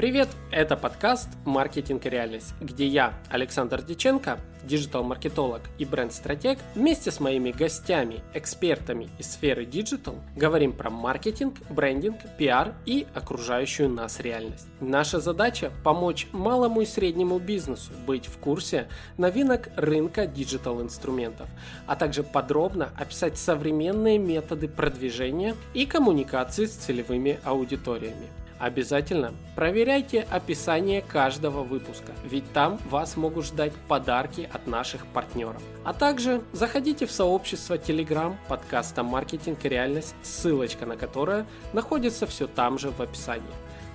Привет, 0.00 0.30
это 0.50 0.78
подкаст 0.78 1.28
«Маркетинг 1.44 2.06
и 2.06 2.08
реальность», 2.08 2.54
где 2.58 2.86
я, 2.86 3.12
Александр 3.28 3.82
Диченко, 3.82 4.38
диджитал-маркетолог 4.62 5.60
и 5.76 5.84
бренд-стратег, 5.84 6.58
вместе 6.74 7.10
с 7.10 7.20
моими 7.20 7.50
гостями, 7.50 8.22
экспертами 8.32 9.10
из 9.18 9.32
сферы 9.32 9.66
диджитал, 9.66 10.14
говорим 10.34 10.72
про 10.72 10.88
маркетинг, 10.88 11.56
брендинг, 11.68 12.16
пиар 12.38 12.72
и 12.86 13.06
окружающую 13.12 13.90
нас 13.90 14.20
реальность. 14.20 14.66
Наша 14.80 15.20
задача– 15.20 15.70
помочь 15.84 16.28
малому 16.32 16.80
и 16.80 16.86
среднему 16.86 17.38
бизнесу 17.38 17.92
быть 18.06 18.24
в 18.24 18.38
курсе 18.38 18.88
новинок 19.18 19.68
рынка 19.76 20.26
диджитал-инструментов, 20.26 21.50
а 21.86 21.94
также 21.94 22.22
подробно 22.22 22.90
описать 22.96 23.36
современные 23.36 24.16
методы 24.16 24.66
продвижения 24.66 25.54
и 25.74 25.84
коммуникации 25.84 26.64
с 26.64 26.70
целевыми 26.70 27.38
аудиториями. 27.44 28.28
Обязательно 28.60 29.32
проверяйте 29.56 30.26
описание 30.30 31.00
каждого 31.00 31.62
выпуска, 31.62 32.12
ведь 32.24 32.52
там 32.52 32.78
вас 32.90 33.16
могут 33.16 33.46
ждать 33.46 33.72
подарки 33.88 34.50
от 34.52 34.66
наших 34.66 35.06
партнеров. 35.06 35.62
А 35.82 35.94
также 35.94 36.42
заходите 36.52 37.06
в 37.06 37.10
сообщество 37.10 37.78
Telegram 37.78 38.36
подкаста 38.48 39.02
«Маркетинг 39.02 39.64
и 39.64 39.68
реальность», 39.70 40.14
ссылочка 40.22 40.84
на 40.84 40.98
которое 40.98 41.46
находится 41.72 42.26
все 42.26 42.46
там 42.46 42.78
же 42.78 42.90
в 42.90 43.00
описании. 43.00 43.48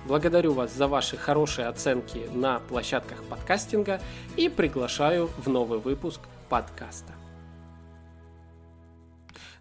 Благодарю 0.04 0.52
вас 0.52 0.72
за 0.72 0.88
ваши 0.88 1.16
хорошие 1.16 1.68
оценки 1.68 2.28
на 2.34 2.58
площадках 2.58 3.22
подкастинга 3.24 4.00
и 4.36 4.48
приглашаю 4.48 5.30
в 5.38 5.48
новый 5.48 5.78
выпуск 5.78 6.20
подкаста. 6.48 7.12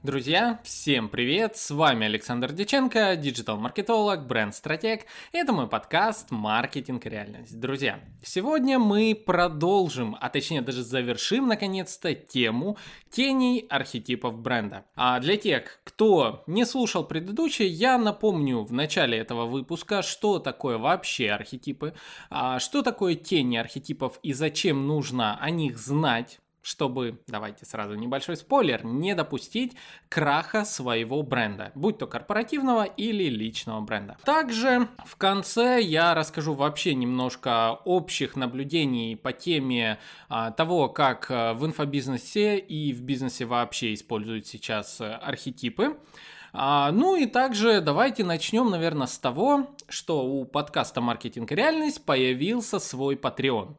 Друзья, 0.05 0.59
всем 0.63 1.09
привет! 1.09 1.57
С 1.57 1.71
вами 1.71 2.05
Александр 2.05 2.51
Диченко, 2.51 3.15
диджитал-маркетолог, 3.15 4.27
бренд-стратег. 4.27 5.07
Это 5.31 5.51
мой 5.51 5.67
подкаст 5.67 6.29
«Маркетинг 6.29 7.07
реальность». 7.07 7.59
Друзья, 7.59 7.99
сегодня 8.21 8.77
мы 8.77 9.15
продолжим, 9.15 10.15
а 10.21 10.29
точнее 10.29 10.61
даже 10.61 10.83
завершим 10.83 11.47
наконец-то 11.47 12.13
тему 12.13 12.77
теней 13.09 13.65
архетипов 13.67 14.37
бренда. 14.37 14.85
А 14.95 15.19
для 15.19 15.37
тех, 15.37 15.79
кто 15.83 16.43
не 16.45 16.65
слушал 16.67 17.03
предыдущий, 17.03 17.65
я 17.65 17.97
напомню 17.97 18.59
в 18.63 18.71
начале 18.71 19.17
этого 19.17 19.47
выпуска, 19.47 20.03
что 20.03 20.37
такое 20.37 20.77
вообще 20.77 21.31
архетипы, 21.31 21.95
а 22.29 22.59
что 22.59 22.83
такое 22.83 23.15
тени 23.15 23.57
архетипов 23.57 24.19
и 24.21 24.33
зачем 24.33 24.85
нужно 24.85 25.39
о 25.41 25.49
них 25.49 25.79
знать 25.79 26.41
чтобы, 26.65 27.19
давайте 27.27 27.63
сразу 27.63 27.93
небольшой 27.93 28.37
спойлер, 28.37 28.83
не 28.83 29.13
допустить 29.13 29.77
краха 30.09 30.65
своего 30.65 31.21
бренда, 31.21 31.71
будь 31.75 31.99
то 31.99 32.07
корпоративного 32.07 32.85
или 32.85 33.25
личного 33.25 33.81
бренда. 33.81 34.17
Также 34.25 34.87
в 35.05 35.15
конце 35.15 35.79
я 35.79 36.15
расскажу 36.15 36.55
вообще 36.55 36.95
немножко 36.95 37.73
общих 37.85 38.35
наблюдений 38.35 39.15
по 39.15 39.31
теме 39.31 39.99
а, 40.27 40.49
того, 40.49 40.89
как 40.89 41.27
а, 41.29 41.53
в 41.53 41.63
инфобизнесе 41.67 42.57
и 42.57 42.93
в 42.93 43.01
бизнесе 43.03 43.45
вообще 43.45 43.93
используют 43.93 44.47
сейчас 44.47 44.99
а, 44.99 45.17
архетипы. 45.17 45.97
А, 46.57 46.89
ну 46.93 47.17
и 47.17 47.25
также 47.25 47.81
давайте 47.81 48.23
начнем, 48.23 48.69
наверное, 48.69 49.07
с 49.07 49.17
того, 49.17 49.67
что 49.89 50.25
у 50.25 50.45
подкаста 50.45 51.01
«Маркетинг 51.01 51.51
и 51.51 51.55
реальность» 51.55 52.05
появился 52.05 52.79
свой 52.79 53.15
Patreon. 53.15 53.75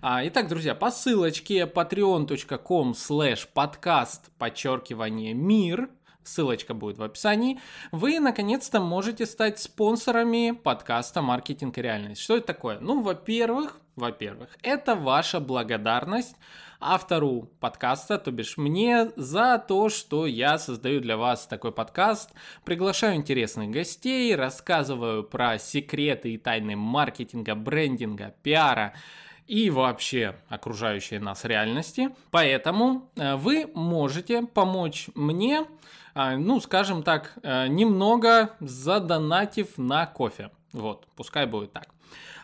А, 0.00 0.24
итак, 0.24 0.46
друзья, 0.46 0.76
по 0.76 0.92
ссылочке 0.92 1.64
patreon.com 1.64 2.92
slash 2.92 3.48
подкаст 3.52 4.30
подчеркивание 4.38 5.34
мир 5.34 5.90
ссылочка 6.22 6.72
будет 6.72 6.98
в 6.98 7.02
описании, 7.02 7.58
вы 7.90 8.20
наконец-то 8.20 8.80
можете 8.80 9.26
стать 9.26 9.58
спонсорами 9.58 10.52
подкаста 10.52 11.22
«Маркетинг 11.22 11.78
и 11.78 11.82
реальность». 11.82 12.22
Что 12.22 12.36
это 12.36 12.46
такое? 12.46 12.78
Ну, 12.78 13.00
во-первых, 13.00 13.80
во-первых, 13.96 14.50
это 14.62 14.94
ваша 14.94 15.40
благодарность 15.40 16.36
автору 16.80 17.50
подкаста, 17.60 18.18
то 18.18 18.30
бишь 18.30 18.56
мне, 18.56 19.10
за 19.16 19.58
то, 19.58 19.88
что 19.88 20.26
я 20.26 20.58
создаю 20.58 21.00
для 21.00 21.16
вас 21.16 21.46
такой 21.46 21.72
подкаст, 21.72 22.30
приглашаю 22.64 23.16
интересных 23.16 23.70
гостей, 23.70 24.34
рассказываю 24.34 25.22
про 25.22 25.58
секреты 25.58 26.32
и 26.32 26.38
тайны 26.38 26.76
маркетинга, 26.76 27.54
брендинга, 27.54 28.34
пиара, 28.42 28.94
и 29.46 29.68
вообще 29.68 30.36
окружающей 30.48 31.18
нас 31.18 31.44
реальности. 31.44 32.10
Поэтому 32.30 33.10
э, 33.16 33.34
вы 33.34 33.66
можете 33.74 34.42
помочь 34.42 35.08
мне, 35.16 35.64
э, 36.14 36.36
ну, 36.36 36.60
скажем 36.60 37.02
так, 37.02 37.36
э, 37.42 37.66
немного 37.66 38.54
задонатив 38.60 39.76
на 39.76 40.06
кофе. 40.06 40.50
Вот, 40.72 41.08
пускай 41.16 41.46
будет 41.46 41.72
так. 41.72 41.88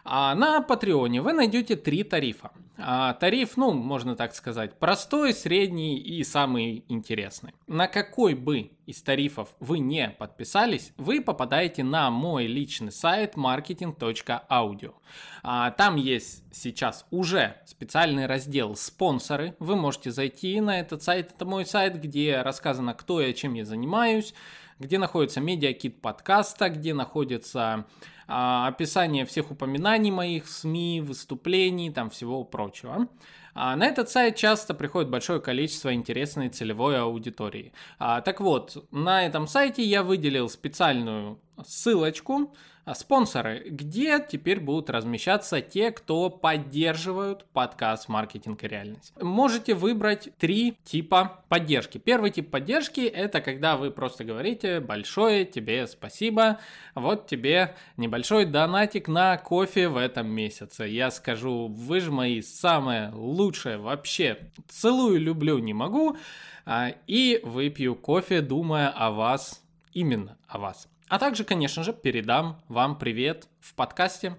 А 0.05 0.35
на 0.35 0.63
Патреоне 0.63 1.21
вы 1.21 1.33
найдете 1.33 1.77
три 1.77 2.05
тарифа. 2.05 2.53
А, 2.79 3.15
тариф, 3.15 3.57
ну, 3.57 3.73
можно 3.73 4.17
так 4.17 4.35
сказать, 4.35 4.79
простой, 4.79 5.33
средний 5.33 5.97
и 5.97 6.23
самый 6.25 6.85
интересный. 6.89 7.55
На 7.67 7.89
какой 7.89 8.35
бы 8.35 8.71
из 8.85 9.03
тарифов 9.03 9.49
вы 9.61 9.79
не 9.79 10.11
подписались, 10.11 10.93
вы 10.99 11.23
попадаете 11.23 11.83
на 11.83 12.11
мой 12.11 12.47
личный 12.47 12.93
сайт 12.93 13.35
marketing.audio. 13.35 14.95
А, 15.43 15.71
там 15.71 15.97
есть 15.97 16.45
сейчас 16.53 17.07
уже 17.11 17.57
специальный 17.65 18.27
раздел 18.27 18.77
«Спонсоры». 18.77 19.57
Вы 19.59 19.77
можете 19.77 20.11
зайти 20.11 20.61
на 20.61 20.79
этот 20.79 21.03
сайт, 21.03 21.33
это 21.35 21.47
мой 21.47 21.65
сайт, 21.65 22.01
где 22.01 22.43
рассказано, 22.43 22.93
кто 22.93 23.21
я, 23.23 23.33
чем 23.33 23.55
я 23.55 23.65
занимаюсь, 23.65 24.35
где 24.79 24.99
находится 24.99 25.41
медиакит 25.41 26.03
подкаста, 26.03 26.69
где 26.69 26.93
находится 26.93 27.87
а, 28.29 28.69
описание 28.69 29.25
всех 29.25 29.51
упоминаний 29.51 30.11
моих 30.11 30.47
в 30.47 30.51
СМИ, 30.51 31.01
выступлений, 31.01 31.91
там 31.91 32.11
всего 32.11 32.45
прочего. 32.45 33.09
А 33.55 33.75
на 33.75 33.87
этот 33.87 34.11
сайт 34.11 34.37
часто 34.37 34.75
приходит 34.75 35.11
большое 35.11 35.41
количество 35.41 35.95
интересной 35.95 36.51
целевой 36.51 37.01
аудитории. 37.01 37.73
А, 37.99 38.21
так 38.21 38.41
вот, 38.41 38.87
на 38.91 39.25
этом 39.25 39.47
сайте 39.47 39.83
я 39.83 40.03
выделил 40.03 40.51
специальную 40.51 41.41
ссылочку 41.67 42.55
спонсоры, 42.95 43.65
где 43.69 44.25
теперь 44.27 44.61
будут 44.61 44.91
размещаться 44.91 45.61
те, 45.61 45.91
кто 45.91 46.31
поддерживают 46.31 47.45
подкаст 47.53 48.09
«Маркетинг 48.09 48.63
и 48.63 48.69
реальность». 48.69 49.13
Можете 49.21 49.75
выбрать 49.75 50.29
три 50.39 50.77
типа 50.85 51.45
поддержки. 51.49 51.99
Первый 51.99 52.31
тип 52.31 52.51
поддержки– 52.51 53.01
это 53.01 53.41
когда 53.41 53.77
вы 53.77 53.91
просто 53.91 54.25
говорите 54.25 54.81
«большое 54.81 55.45
тебе 55.45 55.87
спасибо, 55.87 56.59
вот 56.95 57.27
тебе 57.27 57.75
небольшой 57.97 58.45
донатик 58.45 59.09
на 59.09 59.37
кофе 59.37 59.89
в 59.89 59.97
этом 59.97 60.29
месяце». 60.29 60.85
Я 60.85 61.11
скажу, 61.11 61.67
вы 61.69 62.01
же 62.01 62.13
мои 62.13 62.41
самые 62.41 63.11
лучшие 63.13 63.79
вообще. 63.79 64.39
Целую, 64.69 65.21
люблю, 65.21 65.59
не 65.59 65.75
могу. 65.75 66.17
А, 66.65 66.93
и 67.07 67.41
выпью 67.43 67.95
кофе, 67.95 68.41
думая 68.41 68.89
о 68.91 69.11
вас, 69.11 69.63
именно 69.93 70.37
о 70.49 70.59
вас. 70.59 70.89
А 71.09 71.21
также, 71.21 71.45
конечно 71.45 71.85
же, 71.85 71.93
передам 71.93 72.61
вам 72.69 72.99
привет 72.99 73.49
в 73.61 73.75
подкасте 73.75 74.37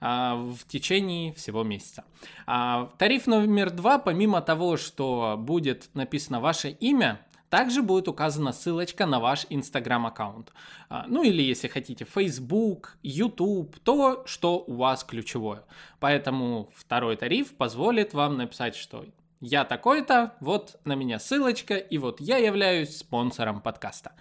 а, 0.00 0.34
в 0.34 0.66
течение 0.66 1.32
всего 1.32 1.62
месяца. 1.62 2.04
А, 2.44 2.90
тариф 2.98 3.28
номер 3.28 3.70
два, 3.70 3.98
помимо 3.98 4.40
того, 4.42 4.76
что 4.76 5.36
будет 5.38 5.90
написано 5.94 6.40
ваше 6.40 6.70
имя, 6.70 7.20
также 7.50 7.82
будет 7.82 8.08
указана 8.08 8.52
ссылочка 8.52 9.06
на 9.06 9.20
ваш 9.20 9.46
Instagram 9.48 10.06
аккаунт. 10.06 10.52
А, 10.88 11.04
ну 11.06 11.22
или 11.22 11.40
если 11.40 11.68
хотите 11.68 12.04
Facebook, 12.04 12.98
YouTube, 13.04 13.78
то, 13.84 14.24
что 14.26 14.64
у 14.66 14.74
вас 14.74 15.04
ключевое. 15.04 15.62
Поэтому 16.00 16.68
второй 16.74 17.16
тариф 17.16 17.54
позволит 17.56 18.12
вам 18.12 18.36
написать, 18.36 18.74
что 18.74 19.04
я 19.40 19.64
такой-то, 19.64 20.34
вот 20.40 20.80
на 20.84 20.94
меня 20.94 21.18
ссылочка, 21.18 21.76
и 21.76 21.98
вот 21.98 22.20
я 22.20 22.38
являюсь 22.38 22.96
спонсором 22.96 23.60
подкаста. 23.60 24.12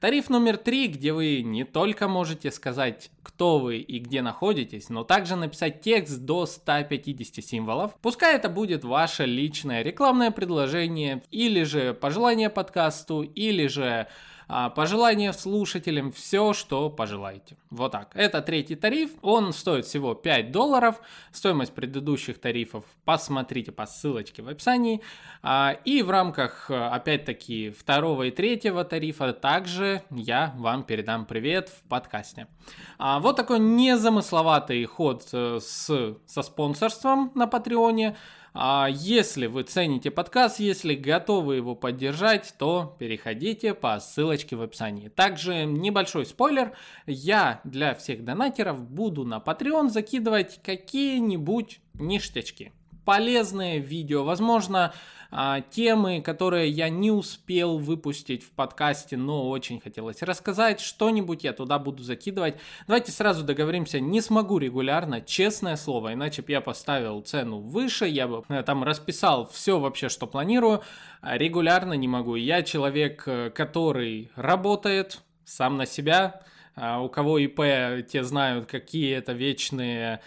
Тариф 0.00 0.28
номер 0.28 0.58
три, 0.58 0.88
где 0.88 1.12
вы 1.12 1.42
не 1.42 1.64
только 1.64 2.08
можете 2.08 2.50
сказать, 2.50 3.10
кто 3.22 3.58
вы 3.58 3.78
и 3.78 3.98
где 3.98 4.22
находитесь, 4.22 4.88
но 4.90 5.02
также 5.04 5.36
написать 5.36 5.80
текст 5.80 6.20
до 6.20 6.46
150 6.46 7.44
символов. 7.44 7.94
Пускай 8.02 8.36
это 8.36 8.48
будет 8.48 8.84
ваше 8.84 9.24
личное 9.24 9.82
рекламное 9.82 10.30
предложение, 10.30 11.22
или 11.30 11.62
же 11.62 11.94
пожелание 11.94 12.50
подкасту, 12.50 13.22
или 13.22 13.66
же 13.68 14.08
пожелания 14.46 15.32
слушателям, 15.32 16.12
все, 16.12 16.52
что 16.52 16.90
пожелаете. 16.90 17.56
Вот 17.70 17.92
так. 17.92 18.12
Это 18.14 18.42
третий 18.42 18.76
тариф, 18.76 19.10
он 19.22 19.52
стоит 19.52 19.86
всего 19.86 20.14
5 20.14 20.52
долларов. 20.52 21.00
Стоимость 21.32 21.74
предыдущих 21.74 22.38
тарифов 22.40 22.84
посмотрите 23.04 23.72
по 23.72 23.86
ссылочке 23.86 24.42
в 24.42 24.48
описании. 24.48 25.02
А, 25.42 25.76
и 25.84 26.02
в 26.02 26.10
рамках, 26.10 26.70
опять-таки, 26.70 27.70
второго 27.70 28.24
и 28.24 28.30
третьего 28.30 28.84
тарифа 28.84 29.32
также 29.32 30.02
я 30.10 30.54
вам 30.56 30.84
передам 30.84 31.26
привет 31.26 31.68
в 31.68 31.88
подкасте. 31.88 32.46
А, 32.98 33.20
вот 33.20 33.36
такой 33.36 33.58
незамысловатый 33.58 34.84
ход 34.84 35.28
э, 35.32 35.58
с, 35.60 36.16
со 36.26 36.42
спонсорством 36.42 37.32
на 37.34 37.46
Патреоне. 37.46 38.16
А 38.58 38.88
если 38.90 39.48
вы 39.48 39.64
цените 39.64 40.10
подкаст, 40.10 40.60
если 40.60 40.94
готовы 40.94 41.56
его 41.56 41.74
поддержать, 41.74 42.54
то 42.58 42.96
переходите 42.98 43.74
по 43.74 44.00
ссылочке 44.00 44.56
в 44.56 44.62
описании. 44.62 45.08
Также 45.08 45.66
небольшой 45.66 46.24
спойлер, 46.24 46.72
я 47.04 47.60
для 47.64 47.94
всех 47.94 48.24
донатеров 48.24 48.80
буду 48.82 49.24
на 49.24 49.40
Patreon 49.40 49.90
закидывать 49.90 50.58
какие-нибудь 50.62 51.80
ништячки. 51.92 52.72
Полезные 53.04 53.78
видео, 53.78 54.24
возможно, 54.24 54.94
а, 55.30 55.60
темы, 55.60 56.20
которые 56.20 56.70
я 56.70 56.88
не 56.88 57.10
успел 57.10 57.78
выпустить 57.78 58.42
в 58.42 58.50
подкасте, 58.50 59.16
но 59.16 59.48
очень 59.48 59.80
хотелось 59.80 60.22
рассказать. 60.22 60.80
Что-нибудь 60.80 61.44
я 61.44 61.52
туда 61.52 61.78
буду 61.78 62.02
закидывать. 62.02 62.56
Давайте 62.86 63.12
сразу 63.12 63.44
договоримся, 63.44 64.00
не 64.00 64.20
смогу 64.20 64.58
регулярно, 64.58 65.20
честное 65.20 65.76
слово, 65.76 66.14
иначе 66.14 66.42
бы 66.42 66.52
я 66.52 66.60
поставил 66.60 67.20
цену 67.22 67.58
выше, 67.58 68.06
я 68.06 68.28
бы 68.28 68.44
э, 68.48 68.62
там 68.62 68.84
расписал 68.84 69.48
все 69.48 69.78
вообще, 69.78 70.08
что 70.08 70.26
планирую. 70.26 70.82
А 71.20 71.36
регулярно 71.36 71.94
не 71.94 72.08
могу. 72.08 72.36
Я 72.36 72.62
человек, 72.62 73.24
э, 73.26 73.50
который 73.50 74.30
работает 74.36 75.20
сам 75.44 75.76
на 75.76 75.86
себя, 75.86 76.42
а 76.74 77.00
у 77.00 77.08
кого 77.08 77.38
ИП, 77.38 78.06
те 78.06 78.22
знают, 78.22 78.66
какие 78.66 79.16
это 79.16 79.32
вечные 79.32 80.20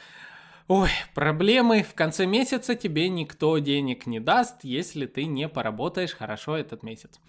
Ой, 0.71 0.91
проблемы. 1.15 1.81
В 1.81 1.95
конце 1.95 2.27
месяца 2.27 2.75
тебе 2.75 3.09
никто 3.09 3.57
денег 3.57 4.05
не 4.05 4.19
даст, 4.19 4.57
если 4.61 5.07
ты 5.07 5.25
не 5.25 5.49
поработаешь 5.49 6.13
хорошо 6.13 6.55
этот 6.55 6.83
месяц. 6.83 7.19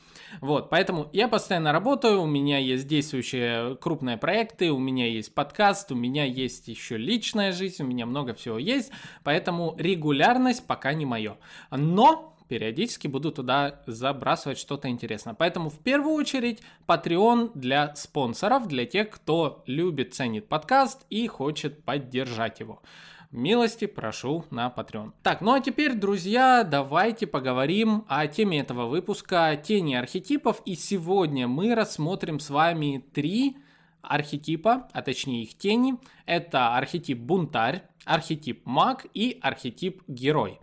Вот, 0.42 0.68
поэтому 0.68 1.08
я 1.14 1.26
постоянно 1.26 1.72
работаю, 1.72 2.20
у 2.20 2.26
меня 2.26 2.58
есть 2.58 2.86
действующие 2.86 3.76
крупные 3.76 4.18
проекты, 4.18 4.70
у 4.70 4.78
меня 4.78 5.06
есть 5.06 5.34
подкаст, 5.34 5.90
у 5.90 5.94
меня 5.94 6.26
есть 6.26 6.68
еще 6.68 6.98
личная 6.98 7.52
жизнь, 7.52 7.82
у 7.82 7.86
меня 7.86 8.04
много 8.04 8.34
всего 8.34 8.58
есть, 8.58 8.92
поэтому 9.24 9.74
регулярность 9.78 10.66
пока 10.66 10.92
не 10.92 11.06
мое. 11.06 11.38
Но 11.70 12.36
периодически 12.46 13.06
буду 13.06 13.32
туда 13.32 13.80
забрасывать 13.86 14.58
что-то 14.58 14.88
интересное. 14.88 15.32
Поэтому 15.32 15.70
в 15.70 15.78
первую 15.78 16.14
очередь 16.14 16.60
Patreon 16.86 17.52
для 17.54 17.94
спонсоров, 17.94 18.68
для 18.68 18.84
тех, 18.84 19.08
кто 19.08 19.62
любит, 19.64 20.12
ценит 20.12 20.46
подкаст 20.46 21.06
и 21.08 21.26
хочет 21.26 21.84
поддержать 21.84 22.60
его 22.60 22.82
милости 23.30 23.86
прошу 23.86 24.44
на 24.50 24.72
Patreon. 24.74 25.12
Так, 25.22 25.40
ну 25.40 25.52
а 25.52 25.60
теперь, 25.60 25.94
друзья, 25.94 26.64
давайте 26.64 27.26
поговорим 27.26 28.04
о 28.08 28.26
теме 28.26 28.60
этого 28.60 28.86
выпуска 28.86 29.56
«Тени 29.56 29.94
архетипов». 29.94 30.62
И 30.64 30.74
сегодня 30.74 31.46
мы 31.48 31.74
рассмотрим 31.74 32.40
с 32.40 32.50
вами 32.50 33.04
три 33.12 33.56
архетипа, 34.02 34.88
а 34.92 35.02
точнее 35.02 35.42
их 35.42 35.56
тени. 35.56 35.96
Это 36.26 36.76
архетип 36.76 37.18
бунтарь, 37.18 37.82
архетип 38.04 38.64
маг 38.66 39.06
и 39.14 39.38
архетип 39.40 40.02
герой. 40.08 40.58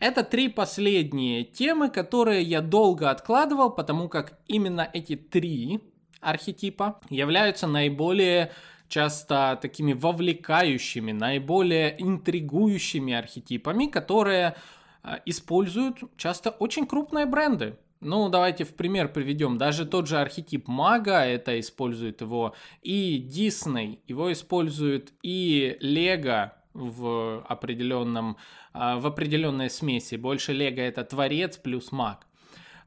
Это 0.00 0.22
три 0.24 0.48
последние 0.48 1.44
темы, 1.44 1.90
которые 1.90 2.42
я 2.42 2.62
долго 2.62 3.10
откладывал, 3.10 3.70
потому 3.70 4.08
как 4.08 4.38
именно 4.46 4.88
эти 4.92 5.16
три 5.16 5.80
архетипа 6.20 7.00
являются 7.10 7.66
наиболее 7.66 8.50
часто 8.88 9.58
такими 9.60 9.92
вовлекающими, 9.92 11.12
наиболее 11.12 11.94
интригующими 12.02 13.12
архетипами, 13.14 13.86
которые 13.86 14.56
а, 15.02 15.20
используют 15.24 15.98
часто 16.16 16.50
очень 16.50 16.86
крупные 16.86 17.26
бренды. 17.26 17.78
Ну, 18.00 18.28
давайте 18.28 18.64
в 18.64 18.74
пример 18.74 19.12
приведем. 19.12 19.58
Даже 19.58 19.84
тот 19.84 20.06
же 20.06 20.18
архетип 20.18 20.68
мага, 20.68 21.24
это 21.24 21.58
использует 21.58 22.20
его 22.20 22.54
и 22.82 23.26
Disney, 23.28 23.98
его 24.06 24.32
использует 24.32 25.12
и 25.22 25.76
Лего 25.80 26.54
в 26.74 27.44
определенном, 27.48 28.36
а, 28.72 28.98
в 28.98 29.06
определенной 29.06 29.68
смеси. 29.68 30.14
Больше 30.14 30.52
Лего 30.52 30.80
это 30.80 31.04
творец 31.04 31.56
плюс 31.56 31.90
маг. 31.90 32.27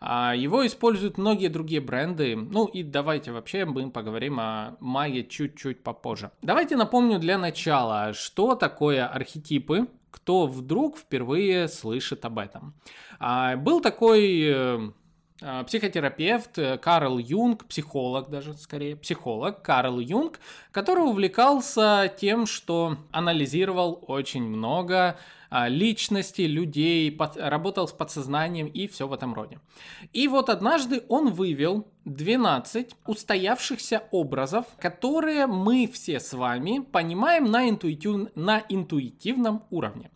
А 0.04 0.34
его 0.36 0.66
используют 0.66 1.20
многие 1.20 1.48
другие 1.48 1.80
бренды. 1.80 2.36
Ну 2.36 2.66
и 2.66 2.82
давайте 2.82 3.32
вообще 3.32 3.66
мы 3.66 3.92
поговорим 3.92 4.40
о 4.40 4.76
маге 4.80 5.24
чуть-чуть 5.24 5.84
попозже. 5.84 6.32
Давайте 6.42 6.76
напомню 6.76 7.20
для 7.20 7.38
начала, 7.38 8.14
что 8.14 8.56
такое 8.56 9.06
архетипы, 9.06 9.88
кто 10.10 10.48
вдруг 10.48 10.98
впервые 10.98 11.68
слышит 11.68 12.26
об 12.26 12.40
этом. 12.40 12.74
А, 13.20 13.56
был 13.56 13.80
такой 13.80 14.42
э, 14.44 14.92
а, 15.44 15.64
психотерапевт 15.64 16.58
э, 16.58 16.78
Карл 16.80 17.20
Юнг, 17.20 17.66
психолог 17.66 18.30
даже 18.30 18.56
скорее, 18.56 18.96
психолог 18.96 19.62
Карл 19.62 20.00
Юнг, 20.00 20.40
который 20.72 21.04
увлекался 21.04 22.12
тем, 22.20 22.48
что 22.48 22.98
анализировал 23.12 24.04
очень 24.08 24.44
много 24.44 25.18
личности, 25.52 26.44
людей, 26.44 27.12
под, 27.12 27.36
работал 27.38 27.88
с 27.88 27.92
подсознанием 27.92 28.68
и 28.68 28.88
все 28.88 29.08
в 29.08 29.14
этом 29.14 29.34
роде. 29.34 29.60
И 30.14 30.28
вот 30.28 30.50
однажды 30.50 31.04
он 31.10 31.32
вывел 31.32 31.88
12 32.06 32.96
устоявшихся 33.06 34.04
образов, 34.12 34.66
которые 34.80 35.48
мы 35.48 35.90
все 35.92 36.20
с 36.20 36.34
вами 36.34 36.80
понимаем 36.80 37.52
на, 37.52 37.70
интуитив, 37.70 38.30
на 38.36 38.64
интуитивном 38.70 39.64
уровне. 39.70 40.10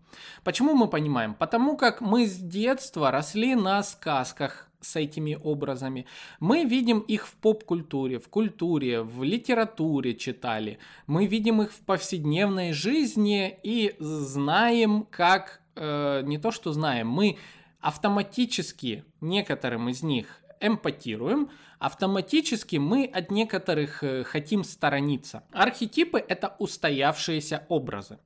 Почему 0.44 0.74
мы 0.74 0.88
понимаем? 0.88 1.34
Потому 1.34 1.76
как 1.76 2.00
мы 2.00 2.26
с 2.26 2.38
детства 2.38 3.12
росли 3.12 3.56
на 3.56 3.84
сказках, 3.84 4.70
с 4.82 4.96
этими 4.96 5.38
образами. 5.42 6.06
Мы 6.40 6.66
видим 6.66 7.00
их 7.00 7.28
в 7.28 7.34
поп-культуре, 7.36 8.20
в 8.20 8.30
культуре, 8.30 9.02
в 9.02 9.24
литературе 9.24 10.16
читали. 10.16 10.80
Мы 11.08 11.28
видим 11.28 11.62
их 11.62 11.72
в 11.72 11.80
повседневной 11.80 12.74
жизни 12.74 13.58
и 13.64 13.96
знаем, 14.00 15.08
как... 15.10 15.62
Э, 15.76 16.22
не 16.24 16.38
то, 16.38 16.52
что 16.52 16.72
знаем, 16.72 17.10
мы 17.10 17.38
автоматически 17.82 19.04
некоторым 19.22 19.90
из 19.90 20.04
них 20.04 20.42
эмпатируем, 20.60 21.50
автоматически 21.80 22.78
мы 22.78 23.06
от 23.06 23.32
некоторых 23.32 24.04
э, 24.04 24.24
хотим 24.24 24.64
сторониться. 24.64 25.44
Архетипы— 25.52 26.24
это 26.28 26.56
устоявшиеся 26.60 27.66
образы. 27.70 28.18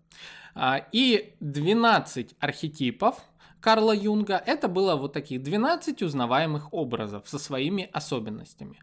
А, 0.56 0.86
и 0.92 1.34
12 1.40 2.36
архетипов 2.40 3.22
Карла 3.62 3.94
Юнга, 3.94 4.42
это 4.46 4.68
было 4.68 4.96
вот 4.96 5.14
таких 5.14 5.44
12 5.44 6.02
узнаваемых 6.02 6.74
образов 6.74 7.24
со 7.28 7.40
своими 7.40 7.90
особенностями. 7.92 8.80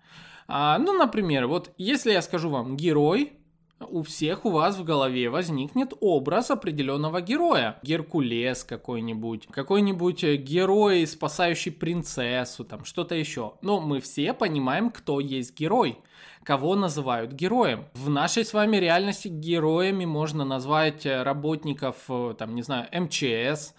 А, 0.49 0.79
ну, 0.79 0.93
например, 0.93 1.47
вот 1.47 1.73
если 1.79 2.13
я 2.13 2.23
скажу 2.23 2.51
вам 2.51 2.77
герой, 2.77 3.33
у 3.81 4.03
всех 4.03 4.47
у 4.47 4.51
вас 4.51 4.79
в 4.79 4.85
голове 4.85 5.29
возникнет 5.29 5.93
образ 6.01 6.51
определенного 6.51 7.21
героя. 7.21 7.79
Геркулес 7.83 8.65
какой-нибудь, 8.65 9.49
какой-нибудь 9.51 10.23
герой, 10.23 11.07
спасающий 11.07 11.73
принцессу, 11.73 12.65
там 12.65 12.85
что-то 12.85 13.15
еще. 13.15 13.55
Но 13.61 13.81
мы 13.81 14.01
все 14.01 14.33
понимаем, 14.33 14.91
кто 14.91 15.21
есть 15.21 15.59
герой 15.59 15.99
кого 16.47 16.77
называют 16.77 17.33
героем. 17.33 17.87
В 17.95 18.09
нашей 18.09 18.45
с 18.45 18.55
вами 18.55 18.77
реальности 18.77 19.27
героями 19.27 20.05
можно 20.05 20.45
назвать 20.45 21.05
работников, 21.05 21.97
э, 22.09 22.37
там, 22.39 22.55
не 22.55 22.63
знаю, 22.63 22.87
МЧС, 22.93 23.75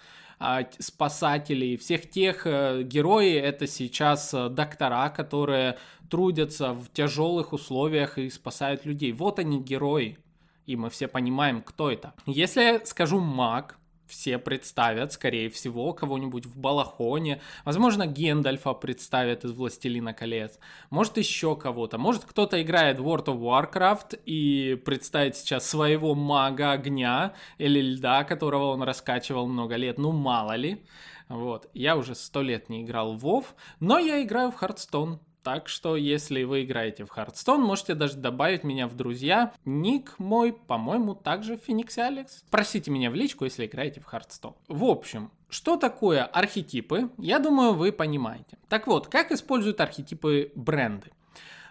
спасателей, 0.80 1.78
всех 1.78 2.10
тех 2.10 2.46
э, 2.46 2.84
героев, 2.84 3.44
это 3.44 3.66
сейчас 3.66 4.34
э, 4.34 4.50
доктора, 4.50 5.10
которые 5.10 5.78
трудятся 6.10 6.74
в 6.74 6.90
тяжелых 6.94 7.54
условиях 7.54 8.18
и 8.18 8.30
спасают 8.30 8.86
людей. 8.86 9.12
Вот 9.12 9.40
они 9.40 9.60
герои, 9.60 10.18
и 10.66 10.76
мы 10.76 10.90
все 10.90 11.08
понимаем, 11.08 11.62
кто 11.62 11.92
это. 11.92 12.14
Если 12.26 12.62
я 12.62 12.86
скажу 12.86 13.20
маг, 13.20 13.78
все 14.08 14.38
представят, 14.38 15.14
скорее 15.14 15.50
всего, 15.50 15.94
кого-нибудь 15.94 16.46
в 16.46 16.58
Балахоне. 16.58 17.42
Возможно, 17.66 18.08
Гендальфа 18.08 18.74
представят 18.74 19.44
из 19.46 19.52
«Властелина 19.52 20.14
колец». 20.14 20.60
Может, 20.90 21.18
еще 21.18 21.56
кого-то. 21.56 21.98
Может, 21.98 22.26
кто-то 22.26 22.62
играет 22.62 23.00
World 23.00 23.26
of 23.26 23.40
Warcraft 23.40 24.20
и 24.26 24.76
представит 24.86 25.36
сейчас 25.36 25.70
своего 25.70 26.16
мага 26.16 26.72
огня 26.72 27.34
или 27.58 27.82
льда, 27.82 28.24
которого 28.24 28.72
он 28.72 28.84
раскачивал 28.84 29.48
много 29.48 29.76
лет. 29.76 29.98
Ну, 29.98 30.12
мало 30.12 30.56
ли. 30.56 30.84
Вот. 31.30 31.70
Я 31.74 31.98
уже 31.98 32.16
сто 32.16 32.42
лет 32.42 32.70
не 32.70 32.84
играл 32.84 33.16
в 33.16 33.26
WoW, 33.26 33.46
но 33.80 34.00
я 34.00 34.24
играю 34.24 34.52
в 34.52 34.62
Hearthstone. 34.62 35.20
Так 35.48 35.70
что, 35.70 35.96
если 35.96 36.44
вы 36.44 36.66
играете 36.66 37.06
в 37.06 37.18
Hearthstone, 37.18 37.60
можете 37.60 37.96
даже 37.96 38.18
добавить 38.18 38.66
меня 38.66 38.86
в 38.86 38.98
друзья. 38.98 39.54
Ник 39.64 40.16
мой, 40.18 40.52
по-моему, 40.52 41.16
также 41.16 41.54
Phoenix 41.54 41.98
Алекс. 41.98 42.44
Просите 42.52 42.92
меня 42.92 43.10
в 43.10 43.16
личку, 43.16 43.46
если 43.46 43.66
играете 43.66 44.02
в 44.02 44.14
Hearthstone. 44.14 44.56
В 44.68 44.84
общем, 44.84 45.32
что 45.48 45.78
такое 45.78 46.26
архетипы? 46.26 47.12
Я 47.18 47.40
думаю, 47.40 47.76
вы 47.76 47.94
понимаете. 47.94 48.58
Так 48.68 48.88
вот, 48.88 49.08
как 49.08 49.32
используют 49.32 49.80
архетипы 49.80 50.52
бренды? 50.54 51.12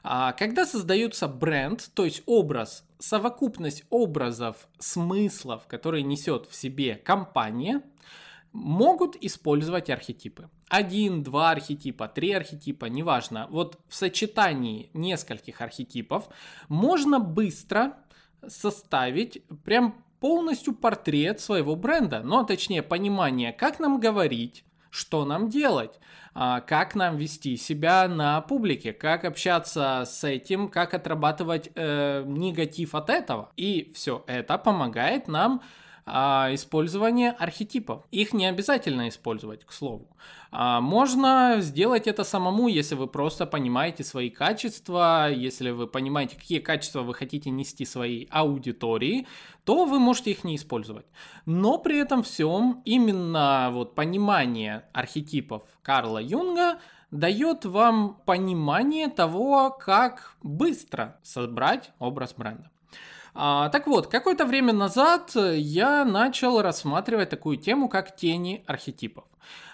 А, 0.02 0.32
когда 0.32 0.64
создается 0.64 1.28
бренд, 1.28 1.90
то 1.92 2.06
есть 2.06 2.22
образ, 2.24 2.82
совокупность 2.98 3.84
образов, 3.90 4.68
смыслов, 4.78 5.66
которые 5.66 6.02
несет 6.02 6.46
в 6.46 6.54
себе 6.54 6.94
компания, 6.94 7.82
могут 8.56 9.16
использовать 9.16 9.90
архетипы. 9.90 10.48
Один, 10.68 11.22
два 11.22 11.50
архетипа, 11.50 12.08
три 12.08 12.32
архетипа, 12.32 12.86
неважно. 12.86 13.46
Вот 13.50 13.78
в 13.88 13.94
сочетании 13.94 14.90
нескольких 14.94 15.60
архетипов 15.60 16.28
можно 16.68 17.20
быстро 17.20 17.98
составить 18.46 19.42
прям 19.64 20.02
полностью 20.20 20.74
портрет 20.74 21.40
своего 21.40 21.76
бренда, 21.76 22.22
но 22.22 22.42
точнее 22.44 22.82
понимание, 22.82 23.52
как 23.52 23.78
нам 23.78 24.00
говорить, 24.00 24.64
что 24.90 25.26
нам 25.26 25.50
делать, 25.50 26.00
а, 26.34 26.60
как 26.60 26.94
нам 26.94 27.16
вести 27.16 27.56
себя 27.56 28.08
на 28.08 28.40
публике, 28.40 28.92
как 28.92 29.24
общаться 29.24 30.04
с 30.06 30.24
этим, 30.24 30.68
как 30.68 30.94
отрабатывать 30.94 31.70
э, 31.74 32.24
негатив 32.26 32.94
от 32.94 33.10
этого. 33.10 33.52
И 33.56 33.92
все 33.94 34.24
это 34.26 34.56
помогает 34.56 35.28
нам 35.28 35.60
а, 36.06 36.54
использование 36.54 37.32
архетипов. 37.32 38.04
Их 38.12 38.32
не 38.32 38.46
обязательно 38.46 39.08
использовать, 39.08 39.64
к 39.64 39.72
слову. 39.72 40.08
А, 40.52 40.80
можно 40.80 41.56
сделать 41.58 42.06
это 42.06 42.22
самому, 42.22 42.68
если 42.68 42.94
вы 42.94 43.08
просто 43.08 43.44
понимаете 43.44 44.04
свои 44.04 44.30
качества, 44.30 45.28
если 45.30 45.70
вы 45.70 45.88
понимаете, 45.88 46.36
какие 46.36 46.60
качества 46.60 47.02
вы 47.02 47.12
хотите 47.12 47.50
нести 47.50 47.84
своей 47.84 48.28
аудитории, 48.30 49.26
то 49.64 49.84
вы 49.84 49.98
можете 49.98 50.30
их 50.30 50.44
не 50.44 50.54
использовать. 50.54 51.06
Но 51.44 51.78
при 51.78 51.98
этом 51.98 52.22
всем 52.22 52.82
именно 52.84 53.70
вот 53.72 53.96
понимание 53.96 54.84
архетипов 54.92 55.62
Карла 55.82 56.18
Юнга 56.18 56.78
дает 57.10 57.64
вам 57.64 58.20
понимание 58.24 59.08
того, 59.08 59.70
как 59.70 60.36
быстро 60.42 61.18
собрать 61.22 61.90
образ 61.98 62.34
бренда. 62.36 62.70
А, 63.38 63.68
так 63.68 63.86
вот, 63.86 64.06
какое-то 64.06 64.46
время 64.46 64.72
назад 64.72 65.32
я 65.34 66.06
начал 66.06 66.62
рассматривать 66.62 67.28
такую 67.28 67.58
тему, 67.58 67.90
как 67.90 68.16
тени 68.16 68.64
архетипов. 68.66 69.24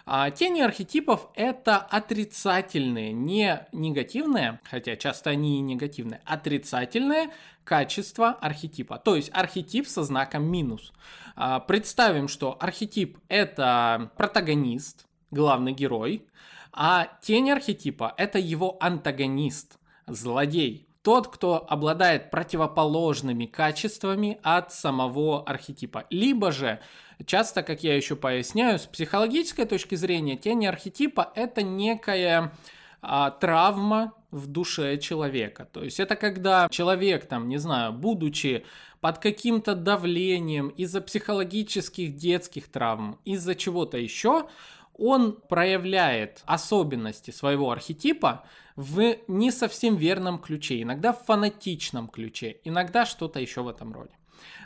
А, 0.05 0.33
тени 0.33 0.63
архетипов 0.63 1.29
это 1.37 1.77
отрицательные, 1.77 3.13
не 3.13 3.65
негативные, 3.71 4.59
хотя 4.65 4.97
часто 4.97 5.31
они 5.31 5.59
и 5.59 5.61
негативные, 5.61 6.21
отрицательные 6.25 7.31
качества 7.63 8.31
архетипа. 8.31 8.99
То 8.99 9.15
есть 9.15 9.31
архетип 9.33 9.87
со 9.87 10.03
знаком 10.03 10.43
минус. 10.43 10.93
А, 11.37 11.61
представим, 11.61 12.27
что 12.27 12.57
архетип 12.59 13.19
это 13.29 14.11
протагонист, 14.17 15.07
главный 15.31 15.73
герой, 15.73 16.27
а 16.73 17.07
тень 17.21 17.53
архетипа 17.53 18.13
это 18.17 18.41
его 18.41 18.77
антагонист, 18.81 19.79
злодей 20.09 20.89
тот, 21.03 21.29
кто 21.29 21.65
обладает 21.69 22.31
противоположными 22.31 23.47
качествами 23.47 24.39
от 24.43 24.73
самого 24.73 25.43
архетипа. 25.43 26.07
Либо 26.11 26.53
же, 26.53 26.81
часто, 27.27 27.63
как 27.63 27.83
я 27.83 27.97
еще 27.97 28.17
поясняю, 28.17 28.79
с 28.79 28.87
психологической 28.87 29.65
точки 29.65 29.97
зрения, 29.97 30.37
тень 30.37 30.67
архетипа 30.67 31.33
это 31.35 31.63
некая 31.63 32.53
а, 33.01 33.31
травма 33.31 34.13
в 34.31 34.47
душе 34.47 34.97
человека. 34.99 35.69
То 35.73 35.83
есть 35.83 35.99
это 36.01 36.15
когда 36.15 36.69
человек, 36.71 37.27
там, 37.27 37.49
не 37.49 37.59
знаю, 37.59 37.93
будучи 37.93 38.65
под 39.01 39.19
каким-то 39.19 39.75
давлением 39.75 40.69
из-за 40.69 41.01
психологических 41.01 42.15
детских 42.15 42.69
травм, 42.71 43.19
из-за 43.25 43.57
чего-то 43.57 43.99
еще, 43.99 44.47
он 44.97 45.41
проявляет 45.49 46.43
особенности 46.47 47.31
своего 47.31 47.71
архетипа, 47.71 48.45
в 48.77 49.17
не 49.29 49.51
совсем 49.51 49.97
верном 49.97 50.39
ключе, 50.39 50.83
иногда 50.83 51.13
в 51.13 51.25
фанатичном 51.25 52.09
ключе, 52.09 52.59
иногда 52.65 53.05
что-то 53.05 53.41
еще 53.41 53.63
в 53.63 53.69
этом 53.69 53.93
роде. 53.93 54.13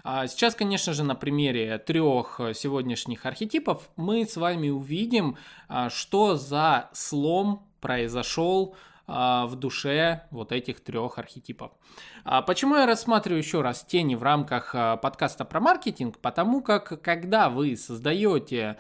А 0.05 0.27
сейчас, 0.27 0.55
конечно 0.55 0.93
же, 0.93 1.03
на 1.03 1.15
примере 1.15 1.79
трех 1.79 2.41
сегодняшних 2.55 3.27
архетипов 3.27 3.91
мы 3.97 4.25
с 4.25 4.37
вами 4.37 4.69
увидим, 4.69 5.37
а, 5.69 5.91
что 5.91 6.37
за 6.37 6.91
слом 6.93 7.67
произошел 7.81 8.77
а, 9.07 9.47
в 9.47 9.57
душе 9.57 10.23
вот 10.31 10.53
этих 10.53 10.81
трех 10.81 11.19
архетипов. 11.19 11.73
Почему 12.47 12.77
я 12.77 12.87
рассматриваю 12.87 13.39
еще 13.39 13.61
раз 13.61 13.85
тени 13.85 14.15
в 14.15 14.23
рамках 14.23 14.73
подкаста 15.03 15.45
про 15.45 15.61
маркетинг? 15.61 16.19
Потому 16.19 16.61
как 16.61 17.01
когда 17.03 17.49
вы 17.49 17.77
создаете 17.77 18.79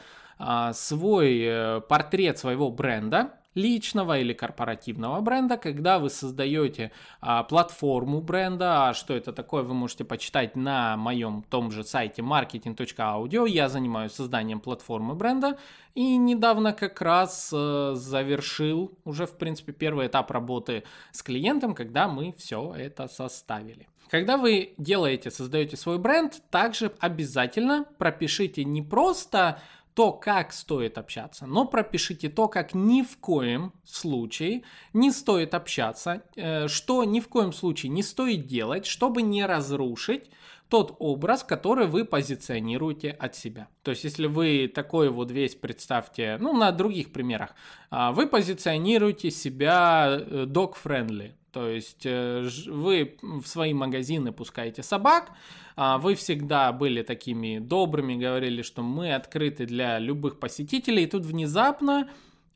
свой 0.72 1.40
э, 1.40 1.80
портрет 1.88 2.38
своего 2.38 2.70
бренда, 2.70 3.32
личного 3.56 4.18
или 4.18 4.34
корпоративного 4.34 5.20
бренда, 5.22 5.56
когда 5.56 5.98
вы 5.98 6.10
создаете 6.10 6.92
а, 7.20 7.42
платформу 7.42 8.20
бренда, 8.20 8.90
а 8.90 8.94
что 8.94 9.14
это 9.14 9.32
такое, 9.32 9.62
вы 9.62 9.72
можете 9.74 10.04
почитать 10.04 10.56
на 10.56 10.96
моем 10.98 11.42
том 11.42 11.72
же 11.72 11.82
сайте 11.82 12.20
marketing.audio. 12.20 13.48
Я 13.48 13.68
занимаюсь 13.68 14.12
созданием 14.12 14.60
платформы 14.60 15.14
бренда 15.14 15.58
и 15.94 16.18
недавно 16.18 16.74
как 16.74 17.00
раз 17.00 17.50
э, 17.52 17.92
завершил 17.94 18.92
уже, 19.04 19.24
в 19.26 19.38
принципе, 19.38 19.72
первый 19.72 20.08
этап 20.08 20.30
работы 20.30 20.84
с 21.12 21.22
клиентом, 21.22 21.74
когда 21.74 22.08
мы 22.08 22.34
все 22.36 22.74
это 22.76 23.08
составили. 23.08 23.88
Когда 24.08 24.36
вы 24.36 24.74
делаете, 24.78 25.30
создаете 25.30 25.76
свой 25.76 25.98
бренд, 25.98 26.40
также 26.50 26.92
обязательно 27.00 27.86
пропишите 27.98 28.64
не 28.64 28.82
просто 28.82 29.60
то, 29.96 30.12
как 30.12 30.52
стоит 30.52 30.98
общаться, 30.98 31.46
но 31.46 31.64
пропишите 31.64 32.28
то, 32.28 32.48
как 32.48 32.74
ни 32.74 33.00
в 33.00 33.16
коем 33.16 33.72
случае 33.82 34.62
не 34.92 35.10
стоит 35.10 35.54
общаться, 35.54 36.22
э, 36.36 36.68
что 36.68 37.02
ни 37.04 37.20
в 37.20 37.28
коем 37.28 37.54
случае 37.54 37.88
не 37.88 38.02
стоит 38.02 38.44
делать, 38.44 38.84
чтобы 38.84 39.22
не 39.22 39.46
разрушить 39.46 40.30
тот 40.68 40.96
образ, 40.98 41.44
который 41.44 41.86
вы 41.86 42.04
позиционируете 42.04 43.10
от 43.10 43.36
себя. 43.36 43.68
То 43.82 43.92
есть, 43.92 44.04
если 44.04 44.26
вы 44.26 44.70
такой 44.72 45.08
вот 45.08 45.30
весь 45.30 45.54
представьте, 45.54 46.36
ну, 46.40 46.52
на 46.52 46.72
других 46.72 47.10
примерах, 47.10 47.54
а, 47.88 48.12
вы 48.12 48.26
позиционируете 48.26 49.30
себя 49.30 50.18
э, 50.18 50.44
dog-friendly, 50.44 51.32
то 51.56 51.70
есть 51.70 52.04
э, 52.04 52.46
вы 52.66 53.16
в 53.22 53.46
свои 53.46 53.72
магазины 53.72 54.30
пускаете 54.30 54.82
собак, 54.82 55.32
а, 55.74 55.96
вы 55.96 56.14
всегда 56.14 56.70
были 56.70 57.00
такими 57.00 57.60
добрыми, 57.60 58.14
говорили, 58.14 58.60
что 58.60 58.82
мы 58.82 59.14
открыты 59.14 59.64
для 59.64 59.98
любых 59.98 60.38
посетителей, 60.38 61.04
и 61.04 61.06
тут 61.06 61.24
внезапно 61.24 62.10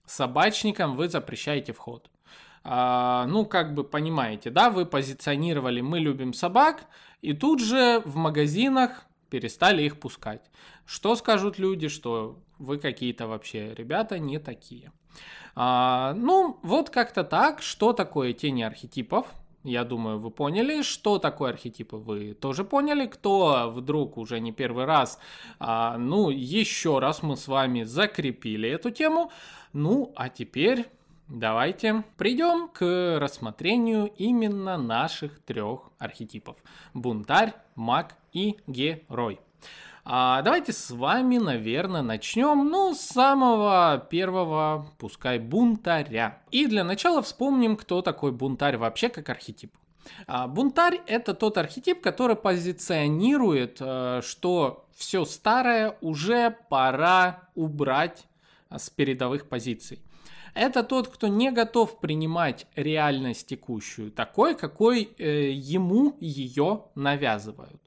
собачникам 0.04 0.96
вы 0.96 1.08
запрещаете 1.08 1.72
вход. 1.72 2.10
А, 2.62 3.24
ну, 3.26 3.46
как 3.46 3.72
бы 3.72 3.84
понимаете, 3.84 4.50
да, 4.50 4.68
вы 4.68 4.84
позиционировали 4.84 5.80
«мы 5.80 5.98
любим 5.98 6.34
собак», 6.34 6.84
и 7.22 7.32
тут 7.32 7.62
же 7.62 8.02
в 8.04 8.16
магазинах 8.16 9.06
перестали 9.30 9.82
их 9.82 9.98
пускать. 9.98 10.50
Что 10.84 11.16
скажут 11.16 11.58
люди, 11.58 11.88
что 11.88 12.38
вы 12.58 12.76
какие-то 12.76 13.28
вообще 13.28 13.72
ребята 13.72 14.18
не 14.18 14.38
такие. 14.38 14.92
А, 15.54 16.14
ну, 16.14 16.58
вот 16.62 16.90
как-то 16.90 17.24
так. 17.24 17.62
Что 17.62 17.92
такое 17.92 18.32
тени 18.32 18.62
архетипов? 18.62 19.26
Я 19.62 19.84
думаю, 19.84 20.18
вы 20.18 20.30
поняли, 20.30 20.80
что 20.80 21.18
такое 21.18 21.50
архетипы, 21.50 21.96
вы 21.96 22.32
тоже 22.32 22.64
поняли. 22.64 23.06
Кто 23.06 23.70
вдруг 23.70 24.16
уже 24.16 24.40
не 24.40 24.52
первый 24.52 24.86
раз, 24.86 25.18
а, 25.58 25.98
ну, 25.98 26.30
еще 26.30 26.98
раз 26.98 27.22
мы 27.22 27.36
с 27.36 27.46
вами 27.46 27.82
закрепили 27.82 28.70
эту 28.70 28.90
тему. 28.90 29.30
Ну, 29.74 30.12
а 30.16 30.30
теперь 30.30 30.86
давайте 31.28 32.04
придем 32.16 32.68
к 32.68 33.18
рассмотрению 33.20 34.10
именно 34.16 34.78
наших 34.78 35.40
трех 35.40 35.90
архетипов. 35.98 36.56
Бунтарь, 36.94 37.52
маг 37.74 38.16
и 38.32 38.56
герой. 38.66 39.40
А 40.04 40.40
давайте 40.42 40.72
с 40.72 40.90
вами, 40.90 41.38
наверное, 41.38 42.02
начнем, 42.02 42.68
ну, 42.68 42.94
с 42.94 43.00
самого 43.00 44.06
первого, 44.10 44.86
пускай, 44.98 45.38
бунтаря. 45.38 46.42
И 46.50 46.66
для 46.66 46.84
начала 46.84 47.22
вспомним, 47.22 47.76
кто 47.76 48.00
такой 48.02 48.32
бунтарь 48.32 48.76
вообще 48.76 49.08
как 49.08 49.28
архетип. 49.28 49.72
А, 50.26 50.48
бунтарь 50.48 51.00
это 51.06 51.34
тот 51.34 51.58
архетип, 51.58 52.00
который 52.00 52.36
позиционирует, 52.36 53.76
э, 53.80 54.22
что 54.24 54.86
все 54.94 55.24
старое 55.24 55.96
уже 56.00 56.56
пора 56.68 57.48
убрать 57.54 58.26
с 58.70 58.88
передовых 58.90 59.48
позиций. 59.48 60.00
Это 60.54 60.82
тот, 60.82 61.08
кто 61.08 61.28
не 61.28 61.52
готов 61.52 62.00
принимать 62.00 62.66
реальность 62.74 63.46
текущую 63.46 64.10
такой, 64.10 64.54
какой 64.54 65.10
э, 65.18 65.50
ему 65.52 66.16
ее 66.20 66.86
навязывают. 66.94 67.80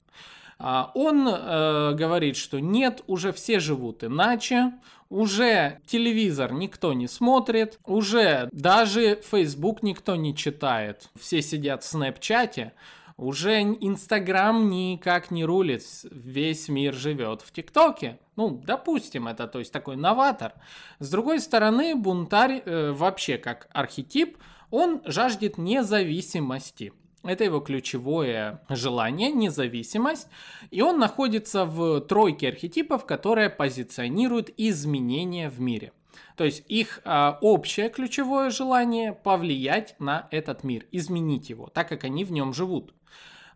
А, 0.65 0.91
он 0.95 1.27
э, 1.27 1.93
говорит, 1.93 2.37
что 2.37 2.59
нет, 2.59 3.03
уже 3.05 3.33
все 3.33 3.59
живут 3.59 4.05
иначе, 4.05 4.71
уже 5.09 5.81
телевизор 5.85 6.53
никто 6.53 6.93
не 6.93 7.09
смотрит, 7.09 7.79
уже 7.83 8.47
даже 8.53 9.19
Facebook 9.29 9.83
никто 9.83 10.15
не 10.15 10.33
читает, 10.33 11.09
все 11.19 11.41
сидят 11.41 11.83
в 11.83 11.87
Снэпчате, 11.87 12.71
уже 13.17 13.61
Инстаграм 13.61 14.69
никак 14.69 15.31
не 15.31 15.43
рулит, 15.43 15.83
весь 16.09 16.69
мир 16.69 16.93
живет 16.93 17.41
в 17.41 17.51
ТикТоке. 17.51 18.17
Ну, 18.37 18.61
допустим, 18.65 19.27
это 19.27 19.47
то 19.47 19.59
есть 19.59 19.73
такой 19.73 19.97
новатор. 19.97 20.53
С 20.99 21.11
другой 21.11 21.41
стороны, 21.41 21.93
бунтарь 21.93 22.63
э, 22.65 22.93
вообще 22.93 23.37
как 23.37 23.67
архетип, 23.73 24.37
он 24.71 25.01
жаждет 25.05 25.57
независимости. 25.57 26.93
Это 27.23 27.45
его 27.45 27.61
ключевое 27.61 28.61
желание, 28.69 29.31
независимость. 29.31 30.27
И 30.71 30.81
он 30.81 30.99
находится 30.99 31.65
в 31.65 32.01
тройке 32.01 32.49
архетипов, 32.49 33.05
которые 33.05 33.49
позиционируют 33.49 34.49
изменения 34.57 35.49
в 35.49 35.61
мире. 35.61 35.93
То 36.35 36.43
есть 36.43 36.63
их 36.67 36.99
а, 37.05 37.37
общее 37.41 37.89
ключевое 37.89 38.49
желание 38.49 39.13
повлиять 39.13 39.95
на 39.99 40.27
этот 40.31 40.63
мир, 40.63 40.85
изменить 40.91 41.49
его, 41.49 41.67
так 41.67 41.87
как 41.87 42.03
они 42.03 42.25
в 42.25 42.31
нем 42.31 42.53
живут. 42.53 42.93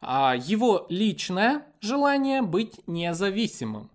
а, 0.02 0.36
его 0.36 0.86
личное 0.90 1.64
желание 1.82 2.42
быть 2.42 2.80
независимым. 2.88 3.90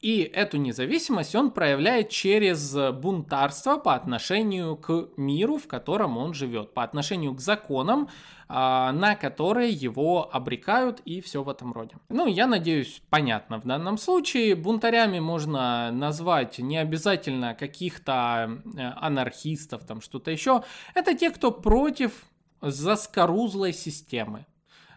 И 0.00 0.22
эту 0.22 0.56
независимость 0.56 1.34
он 1.36 1.52
проявляет 1.52 2.08
через 2.08 2.74
бунтарство 2.92 3.76
по 3.76 3.94
отношению 3.94 4.76
к 4.76 5.10
миру, 5.16 5.58
в 5.58 5.68
котором 5.68 6.18
он 6.18 6.34
живет, 6.34 6.74
по 6.74 6.82
отношению 6.82 7.34
к 7.34 7.40
законам, 7.40 8.08
на 8.52 9.16
которые 9.16 9.70
его 9.70 10.28
обрекают 10.30 11.00
и 11.06 11.20
все 11.20 11.42
в 11.42 11.48
этом 11.48 11.72
роде. 11.72 11.96
Ну, 12.10 12.26
я 12.26 12.46
надеюсь, 12.46 13.02
понятно 13.08 13.58
в 13.58 13.64
данном 13.64 13.96
случае. 13.96 14.54
Бунтарями 14.54 15.20
можно 15.20 15.90
назвать 15.90 16.58
не 16.58 16.76
обязательно 16.76 17.54
каких-то 17.54 18.60
э, 18.76 18.80
анархистов, 19.00 19.86
там 19.86 20.02
что-то 20.02 20.30
еще. 20.30 20.64
Это 20.94 21.14
те, 21.14 21.30
кто 21.30 21.50
против 21.50 22.26
заскорузлой 22.60 23.72
системы. 23.72 24.46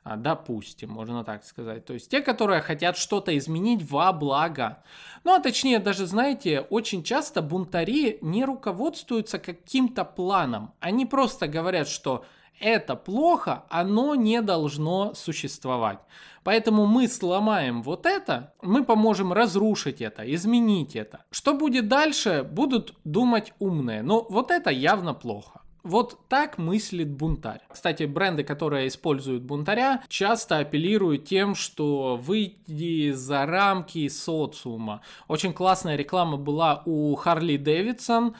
А, 0.04 0.18
допустим, 0.18 0.92
можно 0.92 1.24
так 1.24 1.44
сказать. 1.44 1.86
То 1.86 1.94
есть 1.94 2.12
те, 2.12 2.22
которые 2.22 2.62
хотят 2.62 2.96
что-то 2.96 3.36
изменить 3.36 3.90
во 3.90 4.14
благо. 4.14 4.84
Ну, 5.24 5.34
а 5.34 5.40
точнее, 5.40 5.80
даже, 5.80 6.06
знаете, 6.06 6.60
очень 6.60 7.04
часто 7.04 7.42
бунтари 7.42 8.20
не 8.22 8.46
руководствуются 8.46 9.40
каким-то 9.40 10.06
планом. 10.06 10.74
Они 10.80 11.08
просто 11.08 11.48
говорят, 11.48 11.88
что 11.88 12.24
это 12.60 12.96
плохо, 12.96 13.64
оно 13.70 14.16
не 14.16 14.42
должно 14.42 15.14
существовать. 15.14 16.00
Поэтому 16.44 16.86
мы 16.86 17.08
сломаем 17.08 17.82
вот 17.82 18.06
это, 18.06 18.54
мы 18.62 18.84
поможем 18.84 19.34
разрушить 19.34 20.02
это, 20.02 20.24
изменить 20.36 20.96
это. 20.96 21.26
Что 21.32 21.56
будет 21.56 21.88
дальше, 21.88 22.48
будут 22.50 22.94
думать 23.04 23.54
умные. 23.60 24.04
Но 24.04 24.28
вот 24.30 24.52
это 24.52 24.70
явно 24.70 25.16
плохо. 25.16 25.62
Вот 25.86 26.28
так 26.30 26.58
мыслит 26.58 27.12
бунтарь. 27.12 27.62
Кстати, 27.70 28.04
бренды, 28.04 28.44
которые 28.44 28.88
используют 28.88 29.44
бунтаря, 29.44 30.02
часто 30.08 30.58
апеллируют 30.58 31.26
тем, 31.26 31.54
что 31.54 32.16
выйди 32.16 33.12
за 33.12 33.46
рамки 33.46 34.08
социума. 34.08 35.02
Очень 35.28 35.54
классная 35.54 35.96
реклама 35.96 36.38
была 36.38 36.82
у 36.86 37.14
Харли 37.14 37.58
Дэвидсон, 37.58 38.36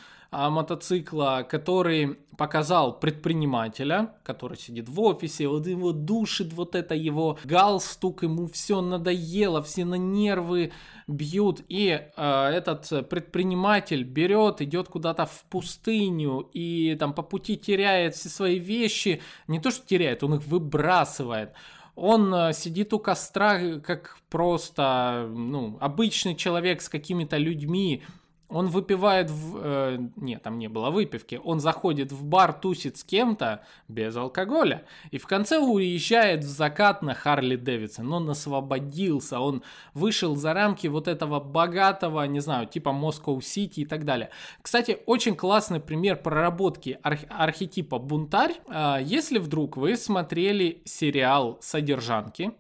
мотоцикла, 0.50 1.46
который 1.50 2.18
показал 2.38 3.00
предпринимателя, 3.00 4.16
который 4.24 4.58
сидит 4.58 4.90
в 4.90 5.00
офисе, 5.00 5.48
вот 5.48 5.66
его 5.68 5.92
душит 5.92 6.54
вот 6.54 6.76
это 6.76 6.94
его 6.94 7.38
галстук, 7.44 8.24
ему 8.24 8.48
все 8.48 8.82
надоело, 8.82 9.62
все 9.62 9.86
на 9.86 9.96
нервы 9.96 10.74
бьют, 11.08 11.62
и 11.70 12.02
э, 12.16 12.48
этот 12.48 13.10
предприниматель 13.10 14.04
берет, 14.04 14.62
идет 14.62 14.90
куда-то 14.90 15.26
в 15.26 15.46
пустыню 15.50 16.50
и 16.54 16.96
там 17.00 17.14
по 17.14 17.22
пути 17.22 17.58
теряет 17.58 18.16
все 18.16 18.30
свои 18.30 18.60
вещи, 18.60 19.22
не 19.48 19.60
то 19.60 19.72
что 19.72 19.88
теряет, 19.88 20.24
он 20.24 20.36
их 20.36 20.46
выбрасывает, 20.46 21.54
он 21.96 22.34
э, 22.34 22.54
сидит 22.54 22.94
у 22.94 23.00
костра 23.00 23.80
как 23.80 24.18
просто 24.30 25.30
ну, 25.34 25.78
обычный 25.80 26.36
человек 26.36 26.82
с 26.82 26.90
какими-то 26.90 27.38
людьми, 27.38 28.04
он 28.50 28.68
выпивает 28.68 29.30
в... 29.30 29.58
Э, 29.58 29.98
нет, 30.16 30.44
там 30.44 30.60
не 30.60 30.68
было 30.68 30.92
выпивки. 30.92 31.40
Он 31.44 31.60
заходит 31.60 32.12
в 32.12 32.24
бар, 32.26 32.54
тусит 32.54 32.98
с 32.98 33.04
кем-то 33.04 33.64
без 33.88 34.16
алкоголя. 34.16 34.86
И 35.12 35.18
в 35.18 35.26
конце 35.26 35.58
уезжает 35.58 36.44
в 36.44 36.48
закат 36.48 37.02
на 37.02 37.14
Харли 37.14 37.56
Дэвидсон. 37.56 38.12
Он 38.14 38.30
освободился, 38.30 39.40
он 39.40 39.64
вышел 39.94 40.36
за 40.36 40.54
рамки 40.54 40.88
вот 40.88 41.08
этого 41.08 41.40
богатого, 41.40 42.24
не 42.26 42.40
знаю, 42.40 42.68
типа 42.68 42.92
Москва 42.92 43.42
Сити 43.42 43.82
и 43.82 43.86
так 43.86 44.06
далее. 44.06 44.30
Кстати, 44.62 45.00
очень 45.06 45.36
классный 45.36 45.80
пример 45.80 46.18
проработки 46.18 47.00
арх- 47.04 47.26
архетипа 47.30 47.98
бунтарь. 47.98 48.56
Э, 48.68 48.98
если 49.02 49.40
вдруг 49.40 49.78
вы 49.78 49.98
смотрели 49.98 50.82
сериал 50.86 51.58
«Содержанки», 51.62 52.52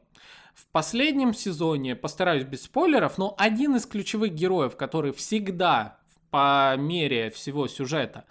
в 0.55 0.65
последнем 0.67 1.33
сезоне, 1.33 1.95
постараюсь 1.95 2.45
без 2.45 2.63
спойлеров, 2.63 3.17
но 3.17 3.35
один 3.38 3.75
из 3.75 3.85
ключевых 3.85 4.33
героев, 4.33 4.77
который 4.77 5.12
всегда 5.12 5.97
по 6.31 6.75
мере 6.77 7.29
всего 7.29 7.67
сюжета 7.67 8.25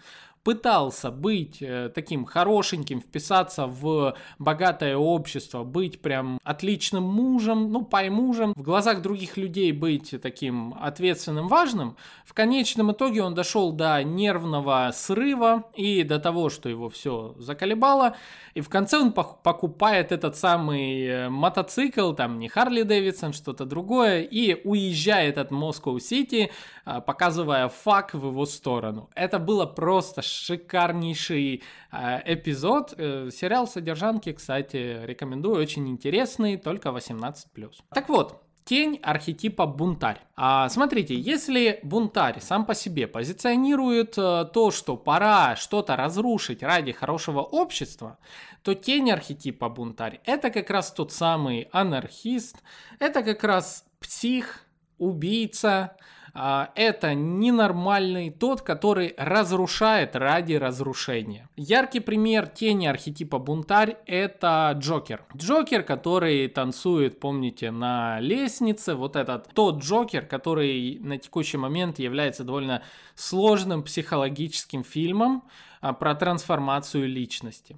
пытался 0.45 1.11
быть 1.11 1.63
э, 1.63 1.91
таким 1.95 2.27
хорошеньким, 2.27 3.01
вписаться 3.01 3.67
в 3.67 4.15
богатое 4.39 4.97
общество, 4.97 5.65
быть 5.65 6.01
прям 6.01 6.39
отличным 6.45 7.03
мужем, 7.03 7.73
ну, 7.73 7.83
пай-мужем, 7.83 8.53
в 8.55 8.63
глазах 8.63 9.01
других 9.01 9.39
людей 9.39 9.73
быть 9.73 10.15
таким 10.23 10.75
ответственным, 10.79 11.49
важным, 11.49 11.97
в 12.27 12.35
конечном 12.35 12.93
итоге 12.93 13.23
он 13.23 13.35
дошел 13.35 13.73
до 13.73 14.03
нервного 14.05 14.90
срыва 14.92 15.64
и 15.75 16.03
до 16.03 16.21
того, 16.21 16.51
что 16.51 16.68
его 16.68 16.90
все 16.90 17.35
заколебало, 17.38 18.16
и 18.53 18.61
в 18.61 18.68
конце 18.68 18.99
он 18.99 19.12
покупает 19.12 20.12
этот 20.12 20.37
самый 20.37 21.07
э, 21.07 21.29
мотоцикл, 21.31 22.12
там 22.12 22.38
не 22.38 22.49
Харли 22.49 22.83
Дэвидсон, 22.83 23.33
что-то 23.33 23.64
другое, 23.64 24.23
и 24.23 24.61
уезжает 24.64 25.38
от 25.38 25.51
Москва-Сити, 25.51 26.53
а, 26.85 27.01
показывая 27.01 27.68
фак 27.68 28.12
в 28.12 28.27
его 28.27 28.45
сторону. 28.45 29.09
Это 29.14 29.38
было 29.38 29.64
просто 29.64 30.21
шикарнейший 30.35 31.62
а, 31.90 32.23
эпизод. 32.25 32.94
Э, 32.97 33.31
сериал 33.33 33.66
«Содержанки», 33.66 34.33
кстати, 34.33 35.05
рекомендую, 35.05 35.61
очень 35.61 35.88
интересный, 35.88 36.57
только 36.57 36.88
18+. 36.88 37.70
Так 37.90 38.09
вот, 38.09 38.44
Тень 38.64 38.99
архетипа 39.03 39.66
бунтарь. 39.66 40.23
А, 40.37 40.70
смотрите, 40.70 41.14
если 41.14 41.81
бунтарь 41.83 42.40
сам 42.40 42.64
по 42.64 42.75
себе 42.75 43.07
позиционирует 43.07 44.14
а, 44.16 44.47
то, 44.47 44.70
что 44.70 44.97
пора 44.97 45.55
что-то 45.57 45.97
разрушить 45.97 46.62
ради 46.62 46.92
хорошего 46.92 47.40
общества, 47.40 48.16
то 48.62 48.75
тень 48.75 49.11
архетипа 49.11 49.68
бунтарь 49.68 50.23
это 50.25 50.49
как 50.49 50.70
раз 50.70 50.92
тот 50.92 51.12
самый 51.12 51.68
анархист, 51.73 52.62
это 52.99 53.23
как 53.23 53.44
раз 53.44 53.85
псих, 54.01 54.64
убийца, 54.97 55.99
это 56.35 57.14
ненормальный, 57.14 58.31
тот, 58.31 58.62
который 58.62 59.14
разрушает 59.16 60.16
ради 60.16 60.55
разрушения. 60.55 61.49
Яркий 61.57 62.01
пример 62.01 62.49
тени 62.49 62.87
архетипа 62.87 63.38
бунтарь 63.38 63.97
это 64.07 64.75
Джокер. 64.77 65.25
Джокер, 65.37 65.85
который 65.85 66.49
танцует, 66.49 67.20
помните, 67.20 67.70
на 67.70 68.18
лестнице, 68.18 68.94
вот 68.94 69.14
этот 69.14 69.49
тот 69.55 69.83
Джокер, 69.83 70.27
который 70.27 70.99
на 71.01 71.18
текущий 71.18 71.57
момент 71.57 72.01
является 72.01 72.42
довольно 72.42 72.83
сложным 73.14 73.85
психологическим 73.85 74.83
фильмом 74.83 75.44
а, 75.81 75.92
про 75.92 76.14
трансформацию 76.16 77.09
личности. 77.09 77.77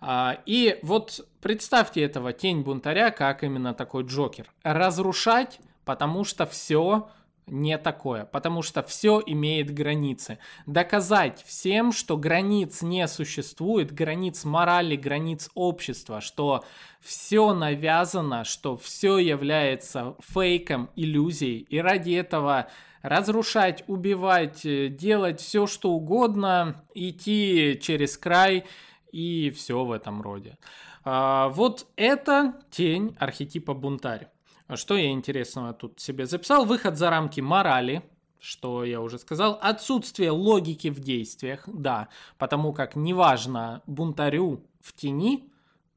А, 0.00 0.38
и 0.44 0.78
вот 0.82 1.26
представьте 1.40 2.02
этого 2.02 2.34
тень 2.34 2.60
бунтаря 2.60 3.10
как 3.10 3.42
именно 3.42 3.72
такой 3.72 4.04
Джокер. 4.04 4.50
Разрушать, 4.62 5.60
потому 5.86 6.24
что 6.24 6.44
все 6.44 7.08
не 7.46 7.76
такое, 7.78 8.24
потому 8.24 8.62
что 8.62 8.82
все 8.82 9.22
имеет 9.24 9.72
границы. 9.72 10.38
Доказать 10.66 11.42
всем, 11.46 11.92
что 11.92 12.16
границ 12.16 12.82
не 12.82 13.06
существует, 13.06 13.92
границ 13.92 14.44
морали, 14.44 14.96
границ 14.96 15.50
общества, 15.54 16.20
что 16.20 16.64
все 17.00 17.52
навязано, 17.52 18.44
что 18.44 18.76
все 18.76 19.18
является 19.18 20.16
фейком, 20.20 20.90
иллюзией, 20.96 21.66
и 21.68 21.78
ради 21.78 22.12
этого 22.12 22.68
разрушать, 23.02 23.84
убивать, 23.86 24.64
э, 24.64 24.88
делать 24.88 25.40
все, 25.40 25.66
что 25.66 25.90
угодно, 25.90 26.82
идти 26.94 27.78
через 27.80 28.16
край 28.16 28.64
и 29.12 29.50
все 29.50 29.84
в 29.84 29.92
этом 29.92 30.22
роде. 30.22 30.56
А, 31.04 31.50
вот 31.50 31.86
это 31.96 32.54
тень 32.70 33.14
архетипа 33.20 33.74
бунтарь. 33.74 34.28
Что 34.72 34.96
я 34.96 35.10
интересного 35.10 35.74
тут 35.74 36.00
себе 36.00 36.26
записал? 36.26 36.64
Выход 36.64 36.96
за 36.96 37.10
рамки 37.10 37.40
морали, 37.40 38.02
что 38.40 38.84
я 38.84 39.00
уже 39.00 39.18
сказал. 39.18 39.58
Отсутствие 39.60 40.30
логики 40.30 40.88
в 40.88 41.00
действиях, 41.00 41.64
да, 41.66 42.08
потому 42.38 42.72
как 42.72 42.96
неважно 42.96 43.82
бунтарю 43.86 44.64
в 44.80 44.94
тени, 44.94 45.50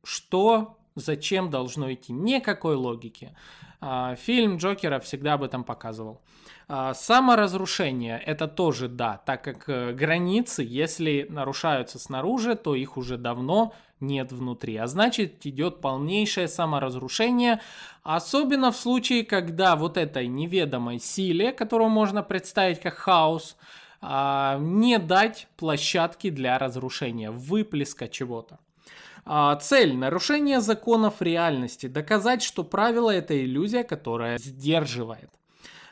что, 0.04 0.78
зачем 0.96 1.50
должно 1.50 1.94
идти. 1.94 2.12
Никакой 2.12 2.76
логики. 2.76 3.36
А, 3.80 4.16
фильм 4.16 4.58
Джокера 4.58 5.00
всегда 5.00 5.34
об 5.34 5.44
этом 5.44 5.64
показывал. 5.64 6.22
А, 6.68 6.94
саморазрушение 6.94 8.20
это 8.20 8.48
тоже 8.48 8.90
да, 8.90 9.22
так 9.26 9.44
как 9.44 9.70
э, 9.70 9.94
границы, 9.94 10.64
если 10.64 11.26
нарушаются 11.30 12.00
снаружи, 12.00 12.56
то 12.56 12.76
их 12.76 12.98
уже 12.98 13.18
давно 13.18 13.74
нет 14.00 14.32
внутри. 14.32 14.78
А 14.78 14.88
значит, 14.88 15.46
идет 15.46 15.82
полнейшее 15.82 16.48
саморазрушение, 16.48 17.62
особенно 18.04 18.72
в 18.72 18.78
случае, 18.78 19.24
когда 19.24 19.76
вот 19.76 19.98
этой 19.98 20.28
неведомой 20.28 21.00
силе, 21.00 21.52
которую 21.52 21.90
можно 21.90 22.24
представить 22.24 22.80
как 22.80 22.96
хаос, 22.96 23.58
а, 24.02 24.58
не 24.60 25.00
дать 25.00 25.48
площадки 25.58 26.30
для 26.30 26.58
разрушения, 26.58 27.32
выплеска 27.32 28.08
чего-то. 28.08 28.60
А, 29.26 29.56
цель– 29.56 29.96
нарушение 29.98 30.62
законов 30.62 31.22
реальности, 31.22 31.88
доказать, 31.88 32.42
что 32.42 32.64
правило– 32.64 33.12
это 33.12 33.38
иллюзия, 33.38 33.84
которая 33.84 34.38
сдерживает. 34.38 35.30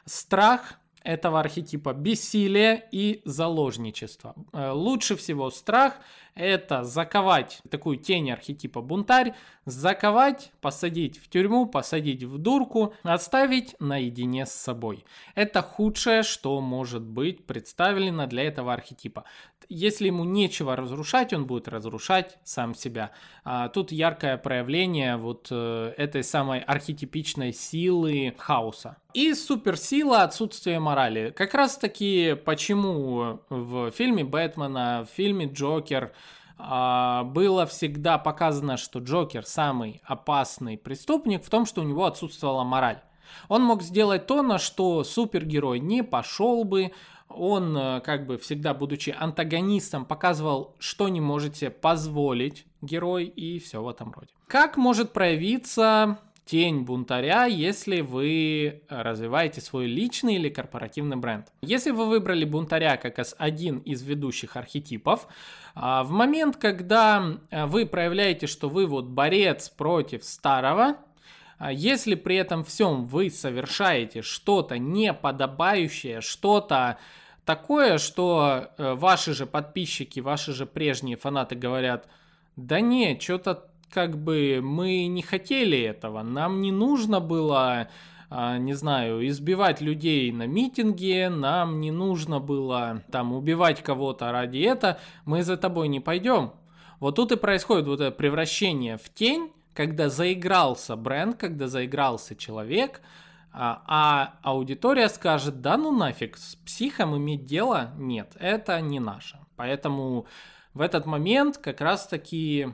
Страх 0.06 0.80
этого 1.06 1.40
архетипа 1.40 1.94
бессилие 1.94 2.88
и 2.92 3.22
заложничество. 3.26 4.36
Э, 4.54 4.72
лучше 4.72 5.16
всего 5.16 5.52
страх 5.52 5.94
это 6.36 6.84
заковать 6.84 7.62
такую 7.70 7.98
тень 7.98 8.32
архетипа 8.32 8.82
бунтарь, 8.82 9.34
заковать, 9.66 10.52
посадить 10.62 11.18
в 11.18 11.30
тюрьму, 11.30 11.66
посадить 11.66 12.24
в 12.24 12.38
дурку, 12.38 12.94
оставить 13.04 13.76
наедине 13.80 14.46
с 14.46 14.52
собой. 14.52 15.06
Это 15.34 15.62
худшее, 15.62 16.24
что 16.24 16.60
может 16.62 17.04
быть 17.04 17.46
представлено 17.46 18.28
для 18.28 18.44
этого 18.44 18.74
архетипа. 18.74 19.24
Если 19.68 20.08
ему 20.08 20.26
нечего 20.26 20.76
разрушать, 20.76 21.34
он 21.34 21.48
будет 21.48 21.68
разрушать 21.68 22.38
сам 22.44 22.76
себя. 22.76 23.12
А 23.44 23.70
тут 23.70 23.92
яркое 23.92 24.38
проявление 24.38 25.18
вот 25.18 25.48
э, 25.50 25.94
этой 25.98 26.24
самой 26.24 26.60
архетипичной 26.60 27.52
силы 27.52 28.36
хаоса. 28.38 28.98
И 29.14 29.34
суперсила 29.34 30.24
отсутствие 30.24 30.80
морали. 30.80 31.32
Как 31.36 31.54
раз 31.54 31.78
таки 31.78 32.36
почему 32.46 33.40
в 33.50 33.90
фильме 33.92 34.24
Бэтмена, 34.24 35.08
в 35.10 35.16
фильме 35.16 35.48
Джокер 35.48 36.14
было 36.58 37.66
всегда 37.66 38.18
показано, 38.18 38.78
что 38.78 39.00
Джокер 39.00 39.46
самый 39.46 40.02
опасный 40.06 40.78
преступник 40.78 41.44
в 41.44 41.50
том, 41.50 41.66
что 41.66 41.82
у 41.82 41.84
него 41.84 42.06
отсутствовала 42.06 42.64
мораль. 42.64 43.02
Он 43.50 43.64
мог 43.64 43.82
сделать 43.82 44.28
то, 44.28 44.42
на 44.42 44.58
что 44.58 45.04
супергерой 45.04 45.80
не 45.80 46.04
пошел 46.04 46.64
бы, 46.64 46.92
он, 47.28 47.76
э, 47.76 48.02
как 48.02 48.28
бы 48.28 48.38
всегда 48.38 48.74
будучи 48.74 49.16
антагонистом, 49.18 50.06
показывал, 50.06 50.76
что 50.80 51.10
не 51.10 51.22
можете 51.22 51.70
позволить 51.70 52.66
герой 52.82 53.26
и 53.26 53.60
все 53.60 53.82
в 53.82 53.90
этом 53.90 54.12
роде. 54.14 54.30
Как 54.48 54.78
может 54.78 55.12
проявиться 55.12 56.20
тень 56.46 56.82
бунтаря, 56.82 57.46
если 57.46 58.02
вы 58.02 58.84
развиваете 58.88 59.62
свой 59.62 59.88
личный 59.88 60.36
или 60.36 60.50
корпоративный 60.50 61.18
бренд. 61.18 61.48
Если 61.62 61.92
вы 61.92 62.06
выбрали 62.06 62.46
бунтаря 62.46 62.98
как 62.98 63.20
один 63.38 63.80
из 63.80 64.04
ведущих 64.04 64.56
архетипов, 64.56 65.28
а, 65.74 66.04
в 66.04 66.12
момент, 66.12 66.56
когда 66.58 67.38
э, 67.50 67.66
вы 67.66 67.86
проявляете, 67.86 68.48
что 68.48 68.70
вы 68.70 68.86
вот 68.86 69.06
борец 69.06 69.70
против 69.70 70.24
старого, 70.24 70.98
а, 71.58 71.72
если 71.72 72.16
при 72.16 72.36
этом 72.38 72.64
всем 72.64 73.06
вы 73.06 73.30
совершаете 73.30 74.22
что-то 74.22 74.78
неподобающее, 74.78 76.22
что-то 76.22 76.98
такое, 77.44 77.98
что 77.98 78.70
э, 78.78 78.94
ваши 78.94 79.34
же 79.34 79.46
подписчики, 79.46 80.20
ваши 80.20 80.54
же 80.54 80.66
прежние 80.66 81.18
фанаты 81.18 81.56
говорят, 81.56 82.08
да 82.56 82.80
не, 82.80 83.20
что-то 83.20 83.68
как 83.92 84.18
бы 84.18 84.60
мы 84.64 85.08
не 85.08 85.22
хотели 85.22 85.80
этого, 85.80 86.22
нам 86.24 86.62
не 86.62 86.72
нужно 86.72 87.20
было, 87.20 87.90
а, 88.30 88.58
не 88.58 88.74
знаю, 88.74 89.26
избивать 89.28 89.82
людей 89.82 90.32
на 90.32 90.48
митинге, 90.48 91.30
нам 91.30 91.80
не 91.80 91.92
нужно 91.92 92.40
было 92.40 93.04
там 93.12 93.34
убивать 93.34 93.82
кого-то 93.82 94.32
ради 94.32 94.60
этого, 94.60 94.98
мы 95.26 95.44
за 95.44 95.58
тобой 95.58 95.88
не 95.88 96.00
пойдем. 96.00 96.52
Вот 97.00 97.16
тут 97.16 97.32
и 97.32 97.38
происходит 97.38 97.88
вот 97.88 98.02
это 98.02 98.12
превращение 98.12 98.98
в 98.98 99.14
тень, 99.14 99.52
когда 99.74 100.10
заигрался 100.10 100.96
бренд, 100.96 101.36
когда 101.38 101.68
заигрался 101.68 102.36
человек, 102.36 103.02
а, 103.52 103.84
а 103.88 104.34
аудитория 104.42 105.08
скажет, 105.08 105.62
да 105.62 105.78
ну 105.78 105.92
нафиг, 105.92 106.38
с 106.38 106.56
психом 106.56 107.16
иметь 107.18 107.46
дело 107.46 107.92
нет, 107.98 108.36
это 108.40 108.80
не 108.82 109.00
наше. 109.00 109.40
Поэтому 109.56 110.26
в 110.74 110.82
этот 110.82 111.06
момент 111.06 111.58
как 111.58 111.80
раз 111.80 112.08
таки 112.08 112.68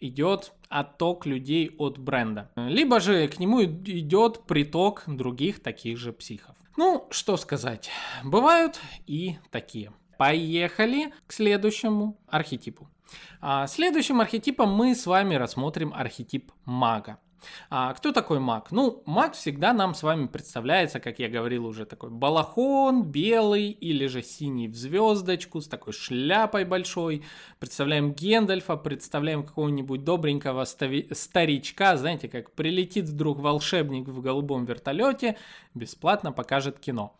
идет 0.00 0.52
отток 0.68 1.26
людей 1.26 1.74
от 1.78 1.98
бренда. 1.98 2.50
Либо 2.56 3.00
же 3.00 3.28
к 3.28 3.38
нему 3.38 3.64
идет 3.64 4.44
приток 4.46 5.04
других 5.06 5.62
таких 5.62 5.98
же 5.98 6.12
психов. 6.12 6.56
Ну, 6.76 7.06
что 7.10 7.36
сказать, 7.36 7.90
бывают 8.22 8.80
и 9.06 9.38
такие. 9.50 9.92
Поехали 10.16 11.12
к 11.26 11.32
следующему 11.32 12.18
архетипу. 12.28 12.88
А 13.40 13.66
следующим 13.66 14.20
архетипом 14.20 14.72
мы 14.72 14.94
с 14.94 15.06
вами 15.06 15.34
рассмотрим 15.34 15.92
архетип 15.94 16.52
мага. 16.64 17.18
А 17.70 17.94
кто 17.94 18.12
такой 18.12 18.38
маг? 18.38 18.70
Ну, 18.70 19.02
маг 19.06 19.34
всегда 19.34 19.72
нам 19.72 19.94
с 19.94 20.02
вами 20.02 20.26
представляется, 20.26 21.00
как 21.00 21.18
я 21.18 21.28
говорил 21.28 21.66
уже, 21.66 21.84
такой 21.84 22.10
балахон 22.10 23.02
белый 23.02 23.70
или 23.70 24.06
же 24.06 24.22
синий 24.22 24.68
в 24.68 24.74
звездочку 24.74 25.60
с 25.60 25.68
такой 25.68 25.92
шляпой 25.92 26.64
большой. 26.64 27.24
Представляем 27.58 28.12
Гендальфа, 28.12 28.76
представляем 28.76 29.44
какого-нибудь 29.44 30.04
добренького 30.04 30.64
старичка, 30.64 31.96
знаете, 31.96 32.28
как 32.28 32.52
прилетит 32.52 33.06
вдруг 33.06 33.38
волшебник 33.38 34.08
в 34.08 34.20
голубом 34.20 34.64
вертолете, 34.64 35.36
бесплатно 35.74 36.32
покажет 36.32 36.78
кино. 36.78 37.16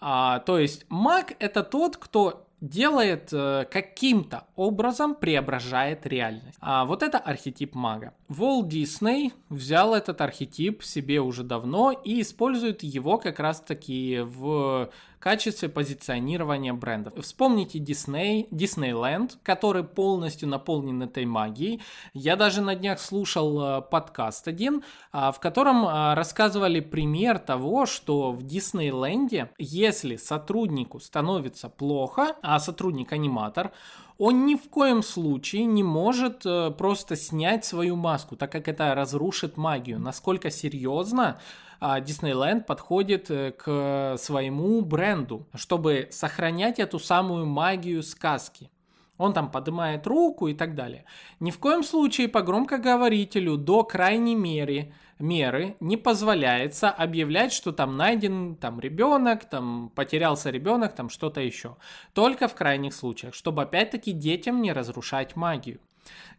А, 0.00 0.40
то 0.40 0.58
есть 0.58 0.86
маг 0.88 1.32
это 1.38 1.62
тот, 1.62 1.96
кто 1.96 2.46
делает 2.64 3.28
э, 3.32 3.66
каким-то 3.70 4.44
образом 4.56 5.14
преображает 5.14 6.06
реальность. 6.06 6.56
А 6.60 6.84
вот 6.84 7.02
это 7.02 7.18
архетип 7.18 7.74
мага. 7.74 8.14
Волт 8.28 8.68
Дисней 8.68 9.32
взял 9.50 9.94
этот 9.94 10.20
архетип 10.20 10.82
себе 10.82 11.20
уже 11.20 11.42
давно 11.42 11.92
и 11.92 12.22
использует 12.22 12.82
его 12.82 13.18
как 13.18 13.38
раз 13.38 13.60
таки 13.60 14.20
в 14.24 14.90
качестве 15.24 15.70
позиционирования 15.70 16.74
брендов. 16.74 17.14
Вспомните 17.18 17.78
Disney, 17.78 18.46
Disneyland, 18.50 19.38
который 19.42 19.82
полностью 19.82 20.50
наполнен 20.50 21.02
этой 21.02 21.24
магией. 21.24 21.80
Я 22.12 22.36
даже 22.36 22.60
на 22.60 22.74
днях 22.74 23.00
слушал 23.00 23.78
э, 23.78 23.80
подкаст 23.80 24.46
один, 24.48 24.82
а, 25.12 25.32
в 25.32 25.40
котором 25.40 25.86
а, 25.86 26.14
рассказывали 26.14 26.80
пример 26.80 27.38
того, 27.38 27.86
что 27.86 28.32
в 28.32 28.42
Диснейленде, 28.42 29.48
если 29.56 30.16
сотруднику 30.16 31.00
становится 31.00 31.70
плохо, 31.70 32.36
а 32.42 32.60
сотрудник-аниматор, 32.60 33.72
он 34.18 34.44
ни 34.44 34.56
в 34.56 34.68
коем 34.68 35.02
случае 35.02 35.64
не 35.64 35.82
может 35.82 36.44
э, 36.44 36.70
просто 36.70 37.16
снять 37.16 37.64
свою 37.64 37.96
маску, 37.96 38.36
так 38.36 38.52
как 38.52 38.68
это 38.68 38.94
разрушит 38.94 39.56
магию. 39.56 39.98
Насколько 39.98 40.50
серьезно 40.50 41.40
Диснейленд 41.80 42.66
подходит 42.66 43.30
э, 43.30 43.52
к 43.52 44.16
своему 44.18 44.80
бренду, 44.82 45.46
чтобы 45.54 46.08
сохранять 46.10 46.78
эту 46.78 46.98
самую 46.98 47.46
магию 47.46 48.02
сказки. 48.02 48.70
Он 49.16 49.32
там 49.32 49.50
поднимает 49.50 50.06
руку 50.06 50.48
и 50.48 50.54
так 50.54 50.74
далее. 50.74 51.04
Ни 51.38 51.50
в 51.50 51.58
коем 51.58 51.84
случае 51.84 52.28
по 52.28 52.42
громкоговорителю 52.42 53.56
до 53.56 53.84
крайней 53.84 54.34
меры, 54.34 54.92
меры 55.20 55.76
не 55.78 55.96
позволяется 55.96 56.90
объявлять, 56.90 57.52
что 57.52 57.70
там 57.72 57.96
найден 57.96 58.56
там 58.56 58.80
ребенок, 58.80 59.44
там 59.44 59.92
потерялся 59.94 60.50
ребенок, 60.50 60.94
там 60.94 61.10
что-то 61.10 61.40
еще. 61.40 61.76
Только 62.12 62.48
в 62.48 62.54
крайних 62.54 62.92
случаях, 62.92 63.34
чтобы 63.34 63.62
опять-таки 63.62 64.12
детям 64.12 64.60
не 64.62 64.72
разрушать 64.72 65.36
магию. 65.36 65.78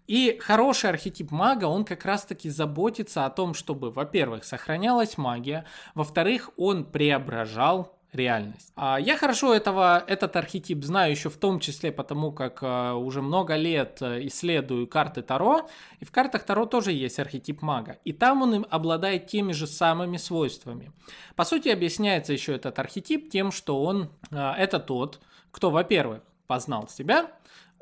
И 0.08 0.38
хороший 0.40 0.90
архетип 0.90 1.32
мага, 1.32 1.66
он 1.66 1.86
как 1.86 2.06
раз-таки 2.06 2.50
заботится 2.50 3.26
о 3.26 3.30
том, 3.30 3.54
чтобы, 3.54 3.92
во-первых, 3.92 4.44
сохранялась 4.44 5.18
магия, 5.18 5.66
во-вторых, 5.94 6.52
он 6.58 6.86
преображал 6.86 7.96
реальность. 8.16 8.72
А 8.76 8.98
я 9.00 9.18
хорошо 9.18 9.54
этого, 9.54 10.04
этот 10.08 10.36
архетип 10.36 10.84
знаю 10.84 11.12
еще 11.12 11.30
в 11.30 11.38
том 11.38 11.60
числе 11.60 11.92
потому, 11.92 12.32
как 12.32 12.60
а, 12.62 12.96
уже 12.96 13.22
много 13.22 13.56
лет 13.56 13.98
э, 14.02 14.26
исследую 14.28 14.88
карты 14.88 15.22
Таро, 15.22 15.68
и 16.00 16.06
в 16.06 16.12
картах 16.12 16.44
Таро 16.44 16.66
тоже 16.66 16.92
есть 16.92 17.20
архетип 17.20 17.62
мага, 17.62 17.98
и 18.06 18.14
там 18.14 18.42
он 18.42 18.56
им 18.56 18.66
обладает 18.70 19.28
теми 19.28 19.52
же 19.52 19.68
самыми 19.68 20.18
свойствами. 20.18 20.92
По 21.36 21.44
сути, 21.44 21.70
объясняется 21.70 22.34
еще 22.34 22.56
этот 22.56 22.80
архетип 22.80 23.30
тем, 23.30 23.52
что 23.52 23.84
он 23.84 24.10
а, 24.32 24.56
это 24.58 24.80
тот, 24.80 25.20
кто, 25.52 25.70
во-первых, 25.70 26.22
познал 26.48 26.88
себя, 26.88 27.32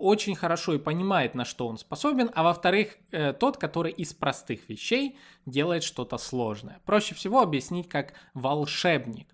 очень 0.04 0.36
хорошо 0.36 0.74
и 0.74 0.78
понимает, 0.78 1.34
на 1.34 1.46
что 1.46 1.68
он 1.68 1.78
способен, 1.78 2.30
а 2.36 2.44
во-вторых, 2.44 2.98
э, 3.12 3.34
тот, 3.34 3.58
который 3.58 3.92
из 3.92 4.14
простых 4.14 4.68
вещей 4.70 5.18
делает 5.46 5.84
что-то 5.84 6.18
сложное. 6.18 6.80
Проще 6.86 7.16
всего 7.16 7.42
объяснить 7.42 7.88
как 7.88 8.14
волшебник. 8.34 9.28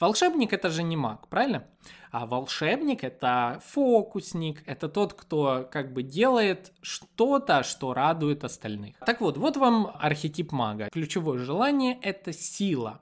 Волшебник 0.00 0.52
это 0.52 0.70
же 0.70 0.82
не 0.82 0.96
маг, 0.96 1.28
правильно? 1.28 1.64
А 2.10 2.26
волшебник 2.26 3.04
это 3.04 3.60
фокусник, 3.66 4.62
это 4.66 4.88
тот, 4.88 5.12
кто 5.12 5.68
как 5.70 5.92
бы 5.92 6.02
делает 6.02 6.72
что-то, 6.80 7.62
что 7.62 7.92
радует 7.92 8.44
остальных. 8.44 8.96
Так 9.04 9.20
вот, 9.20 9.36
вот 9.36 9.56
вам 9.56 9.90
архетип 9.98 10.52
мага. 10.52 10.88
Ключевое 10.90 11.38
желание 11.38 11.98
это 12.00 12.32
сила 12.32 13.00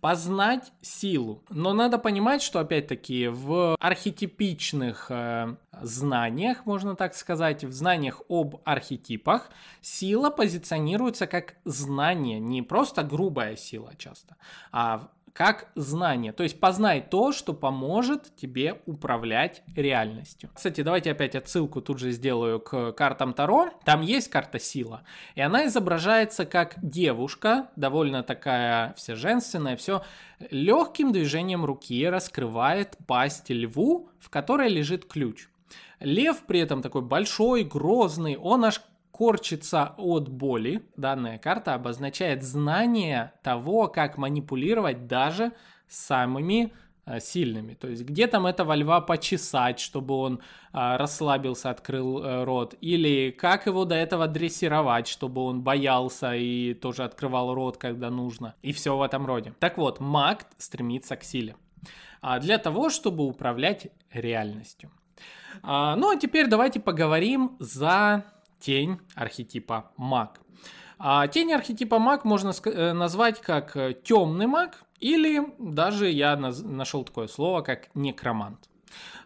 познать 0.00 0.72
силу. 0.82 1.42
Но 1.50 1.72
надо 1.72 1.98
понимать, 1.98 2.42
что 2.42 2.60
опять-таки 2.60 3.28
в 3.28 3.76
архетипичных 3.80 5.06
э, 5.10 5.56
знаниях, 5.82 6.66
можно 6.66 6.94
так 6.94 7.14
сказать, 7.14 7.64
в 7.64 7.72
знаниях 7.72 8.22
об 8.28 8.60
архетипах, 8.64 9.50
сила 9.80 10.30
позиционируется 10.30 11.26
как 11.26 11.54
знание, 11.64 12.38
не 12.38 12.62
просто 12.62 13.02
грубая 13.02 13.56
сила 13.56 13.92
часто, 13.96 14.36
а 14.72 15.08
как 15.36 15.68
знание. 15.74 16.32
То 16.32 16.44
есть 16.44 16.58
познай 16.58 17.02
то, 17.02 17.30
что 17.30 17.52
поможет 17.52 18.34
тебе 18.36 18.80
управлять 18.86 19.62
реальностью. 19.76 20.48
Кстати, 20.54 20.80
давайте 20.80 21.10
опять 21.10 21.34
отсылку 21.34 21.82
тут 21.82 21.98
же 21.98 22.10
сделаю 22.12 22.58
к 22.58 22.92
картам 22.92 23.34
Таро. 23.34 23.68
Там 23.84 24.00
есть 24.00 24.30
карта 24.30 24.58
сила, 24.58 25.02
и 25.34 25.42
она 25.42 25.66
изображается 25.66 26.46
как 26.46 26.76
девушка, 26.80 27.68
довольно 27.76 28.22
такая 28.22 28.94
вся 28.94 29.14
женственная, 29.14 29.76
все 29.76 30.02
легким 30.50 31.12
движением 31.12 31.66
руки 31.66 32.08
раскрывает 32.08 32.96
пасть 33.06 33.50
льву, 33.50 34.08
в 34.18 34.30
которой 34.30 34.70
лежит 34.70 35.04
ключ. 35.04 35.48
Лев 36.00 36.44
при 36.46 36.60
этом 36.60 36.80
такой 36.80 37.02
большой, 37.02 37.62
грозный, 37.62 38.38
он 38.38 38.64
аж 38.64 38.80
корчится 39.16 39.94
от 39.96 40.28
боли. 40.28 40.82
Данная 40.98 41.38
карта 41.38 41.72
обозначает 41.72 42.42
знание 42.42 43.32
того, 43.42 43.88
как 43.88 44.18
манипулировать 44.18 45.06
даже 45.06 45.52
самыми 45.88 46.74
э, 47.06 47.18
сильными. 47.20 47.72
То 47.72 47.88
есть 47.88 48.04
где 48.04 48.26
там 48.26 48.44
этого 48.44 48.74
льва 48.74 49.00
почесать, 49.00 49.80
чтобы 49.80 50.12
он 50.12 50.40
а, 50.70 50.98
расслабился, 50.98 51.70
открыл 51.70 52.20
а, 52.22 52.44
рот, 52.44 52.74
или 52.82 53.30
как 53.30 53.64
его 53.64 53.86
до 53.86 53.94
этого 53.94 54.28
дрессировать, 54.28 55.08
чтобы 55.08 55.40
он 55.44 55.62
боялся 55.62 56.34
и 56.34 56.74
тоже 56.74 57.02
открывал 57.02 57.54
рот, 57.54 57.78
когда 57.78 58.10
нужно, 58.10 58.54
и 58.60 58.72
все 58.72 58.98
в 58.98 59.00
этом 59.00 59.24
роде. 59.24 59.54
Так 59.60 59.78
вот, 59.78 59.98
маг 59.98 60.44
стремится 60.58 61.16
к 61.16 61.24
силе. 61.24 61.56
А 62.20 62.38
для 62.38 62.58
того, 62.58 62.90
чтобы 62.90 63.24
управлять 63.24 63.88
реальностью. 64.12 64.90
А, 65.62 65.96
ну 65.96 66.10
а 66.10 66.16
теперь 66.16 66.48
давайте 66.48 66.80
поговорим 66.80 67.56
за 67.60 68.26
тень 68.66 68.98
архетипа 69.14 69.92
маг. 69.96 70.40
А 70.98 71.28
тень 71.28 71.52
архетипа 71.52 72.00
маг 72.00 72.24
можно 72.24 72.52
э, 72.64 72.92
назвать 72.92 73.40
как 73.40 73.76
э, 73.76 73.94
темный 74.02 74.48
маг 74.48 74.82
или 74.98 75.40
даже 75.58 76.10
я 76.10 76.36
нашел 76.36 77.04
такое 77.04 77.28
слово 77.28 77.60
как 77.60 77.94
некромант. 77.94 78.68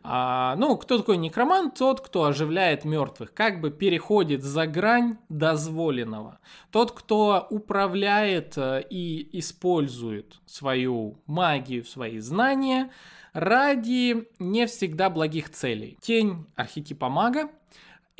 А, 0.03 0.57
ну, 0.57 0.76
кто 0.76 0.98
такой 0.98 1.16
некромант? 1.16 1.79
Тот, 1.79 2.00
кто 2.00 2.24
оживляет 2.24 2.85
мертвых, 2.85 3.33
как 3.33 3.61
бы 3.61 3.70
переходит 3.70 4.42
за 4.42 4.66
грань 4.66 5.16
дозволенного. 5.29 6.38
Тот, 6.70 6.92
кто 6.92 7.46
управляет 7.48 8.59
э, 8.59 8.85
и 8.90 9.38
использует 9.38 10.40
свою 10.44 11.16
магию, 11.26 11.85
свои 11.85 12.18
знания 12.18 12.90
ради 13.33 14.29
не 14.38 14.66
всегда 14.66 15.09
благих 15.09 15.48
целей. 15.48 15.96
Тень 16.03 16.46
архетипа 16.57 17.09
мага 17.09 17.48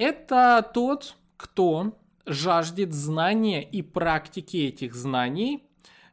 это 0.01 0.69
тот, 0.73 1.17
кто 1.37 1.99
жаждет 2.25 2.95
знания 2.95 3.63
и 3.63 3.83
практики 3.83 4.57
этих 4.57 4.95
знаний 4.95 5.63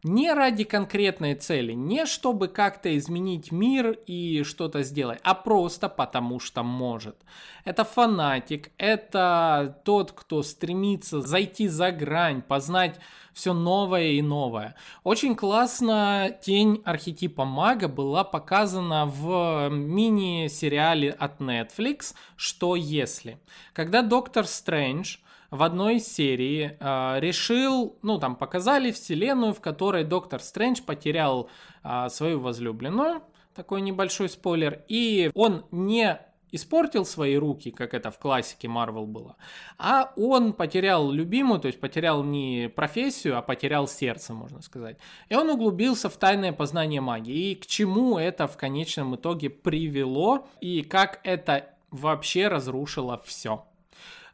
не 0.07 0.33
ради 0.33 0.63
конкретной 0.63 1.35
цели, 1.35 1.73
не 1.73 2.05
чтобы 2.05 2.47
как-то 2.47 2.95
изменить 2.97 3.51
мир 3.51 3.91
и 4.07 4.43
что-то 4.43 4.83
сделать, 4.83 5.19
а 5.23 5.33
просто 5.35 5.89
потому 5.89 6.39
что 6.39 6.63
может. 6.63 7.17
Это 7.65 7.83
фанатик, 7.83 8.71
это 8.77 9.79
тот, 9.83 10.11
кто 10.13 10.41
стремится 10.41 11.21
зайти 11.21 11.67
за 11.67 11.91
грань, 11.91 12.41
познать 12.41 12.99
все 13.33 13.53
новое 13.53 14.13
и 14.13 14.21
новое. 14.21 14.75
Очень 15.03 15.35
классно 15.35 16.35
тень 16.41 16.81
архетипа 16.85 17.45
мага 17.45 17.87
была 17.87 18.23
показана 18.23 19.05
в 19.05 19.69
мини-сериале 19.69 21.11
от 21.11 21.39
Netflix 21.39 22.15
«Что 22.35 22.75
если?». 22.75 23.39
Когда 23.73 24.01
Доктор 24.01 24.47
Стрэндж 24.47 25.17
в 25.51 25.63
одной 25.63 25.99
серии 25.99 26.77
э, 26.79 27.19
решил, 27.19 27.97
ну 28.01 28.19
там 28.19 28.35
показали 28.35 28.91
вселенную, 28.91 29.53
в 29.53 29.61
которой 29.61 30.03
Доктор 30.03 30.41
Стрэндж 30.41 30.81
потерял 30.81 31.49
э, 31.83 32.07
свою 32.09 32.39
возлюбленную, 32.39 33.21
такой 33.55 33.81
небольшой 33.81 34.29
спойлер, 34.29 34.83
и 34.87 35.31
он 35.33 35.65
не 35.71 36.19
испортил 36.51 37.05
свои 37.05 37.35
руки, 37.35 37.71
как 37.71 37.93
это 37.93 38.11
в 38.11 38.19
классике 38.19 38.67
Марвел 38.67 39.05
было, 39.05 39.35
а 39.77 40.13
он 40.15 40.53
потерял 40.53 41.11
любимую, 41.11 41.59
то 41.59 41.67
есть 41.67 41.79
потерял 41.79 42.23
не 42.23 42.69
профессию, 42.73 43.37
а 43.37 43.41
потерял 43.41 43.87
сердце, 43.87 44.33
можно 44.33 44.61
сказать. 44.61 44.97
И 45.29 45.35
он 45.35 45.49
углубился 45.49 46.09
в 46.09 46.17
тайное 46.17 46.53
познание 46.53 47.01
магии. 47.01 47.51
И 47.51 47.55
к 47.55 47.65
чему 47.65 48.17
это 48.17 48.47
в 48.47 48.57
конечном 48.57 49.15
итоге 49.15 49.49
привело, 49.49 50.47
и 50.61 50.83
как 50.83 51.19
это 51.23 51.69
вообще 51.91 52.47
разрушило 52.47 53.21
все. 53.25 53.65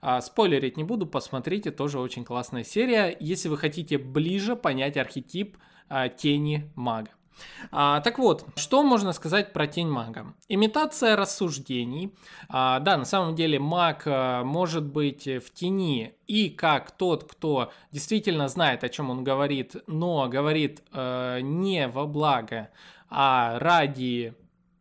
А, 0.06 0.20
спойлерить 0.20 0.76
не 0.76 0.84
буду, 0.84 1.06
посмотрите, 1.08 1.72
тоже 1.72 1.98
очень 1.98 2.26
классная 2.26 2.66
серия, 2.66 3.16
если 3.22 3.48
вы 3.48 3.58
хотите 3.58 3.98
ближе 3.98 4.58
понять 4.58 4.98
архетип 4.98 5.58
а, 5.88 6.10
тени 6.10 6.70
мага. 6.76 7.12
А, 7.72 8.02
так 8.02 8.20
вот, 8.20 8.46
что 8.58 8.84
можно 8.84 9.14
сказать 9.14 9.54
про 9.54 9.66
тень 9.66 9.88
мага? 9.88 10.34
Имитация 10.50 11.16
рассуждений. 11.16 12.14
А, 12.50 12.82
да, 12.82 12.98
на 12.98 13.06
самом 13.06 13.34
деле 13.34 13.60
маг 13.60 14.04
а, 14.06 14.44
может 14.44 14.84
быть 14.84 15.26
в 15.26 15.54
тени 15.54 16.16
и 16.28 16.50
как 16.50 16.92
тот, 16.92 17.24
кто 17.24 17.72
действительно 17.94 18.50
знает, 18.50 18.84
о 18.84 18.90
чем 18.90 19.10
он 19.10 19.24
говорит, 19.24 19.78
но 19.88 20.28
говорит 20.28 20.84
а, 20.92 21.40
не 21.40 21.88
во 21.88 22.08
благо, 22.08 22.72
а 23.10 23.58
ради 23.58 24.36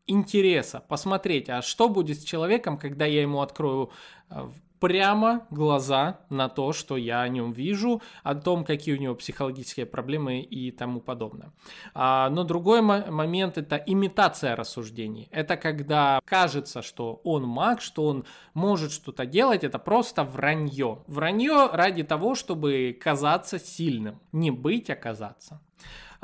интереса 0.07 0.81
посмотреть, 0.81 1.49
а 1.49 1.63
что 1.63 1.89
будет 1.89 2.21
с 2.21 2.25
человеком, 2.25 2.79
когда 2.79 3.07
я 3.07 3.23
ему 3.23 3.41
открою 3.41 3.91
а, 4.29 4.51
прямо 4.83 5.47
глаза 5.51 6.19
на 6.29 6.49
то, 6.49 6.73
что 6.73 6.97
я 6.97 7.23
о 7.23 7.29
нем 7.29 7.53
вижу, 7.53 8.03
о 8.25 8.35
том, 8.35 8.65
какие 8.65 8.97
у 8.97 9.01
него 9.01 9.15
психологические 9.15 9.87
проблемы 9.87 10.41
и 10.41 10.73
тому 10.73 11.01
подобное. 11.01 11.53
А, 11.95 12.29
но 12.31 12.43
другой 12.43 12.83
момент 12.83 13.59
это 13.59 13.77
имитация 13.77 14.57
рассуждений. 14.57 15.29
Это 15.31 15.57
когда 15.57 16.21
кажется, 16.25 16.83
что 16.83 17.21
он 17.23 17.45
маг, 17.45 17.81
что 17.81 18.07
он 18.07 18.25
может 18.55 18.91
что-то 18.91 19.25
делать, 19.25 19.63
это 19.63 19.79
просто 19.79 20.25
вранье. 20.25 20.99
Вранье 21.07 21.69
ради 21.73 22.03
того, 22.03 22.35
чтобы 22.35 22.99
казаться 23.01 23.61
сильным, 23.61 24.19
не 24.33 24.51
быть, 24.51 24.91
а 24.91 24.97
казаться. 24.97 25.61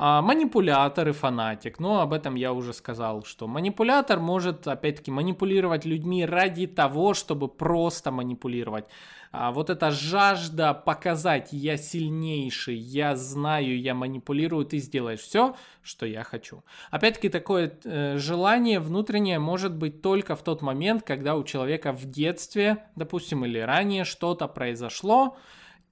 А, 0.00 0.22
манипулятор 0.22 1.08
и 1.08 1.12
фанатик. 1.12 1.80
Но 1.80 2.00
об 2.00 2.12
этом 2.12 2.36
я 2.36 2.52
уже 2.52 2.72
сказал, 2.72 3.24
что 3.24 3.48
манипулятор 3.48 4.20
может, 4.20 4.68
опять-таки, 4.68 5.10
манипулировать 5.10 5.84
людьми 5.84 6.24
ради 6.24 6.68
того, 6.68 7.14
чтобы 7.14 7.48
просто 7.48 8.12
манипулировать. 8.12 8.84
А 9.32 9.50
вот 9.50 9.70
эта 9.70 9.90
жажда 9.90 10.72
показать, 10.72 11.48
я 11.52 11.76
сильнейший, 11.76 12.76
я 12.76 13.16
знаю, 13.16 13.78
я 13.80 13.92
манипулирую, 13.94 14.64
ты 14.64 14.78
сделаешь 14.78 15.18
все, 15.18 15.56
что 15.82 16.06
я 16.06 16.22
хочу. 16.22 16.62
Опять-таки, 16.92 17.28
такое 17.28 17.76
э, 17.84 18.18
желание 18.18 18.78
внутреннее 18.78 19.40
может 19.40 19.74
быть 19.74 20.00
только 20.00 20.36
в 20.36 20.44
тот 20.44 20.62
момент, 20.62 21.02
когда 21.02 21.34
у 21.34 21.42
человека 21.42 21.92
в 21.92 22.04
детстве, 22.04 22.84
допустим, 22.94 23.44
или 23.44 23.58
ранее 23.58 24.04
что-то 24.04 24.46
произошло, 24.46 25.36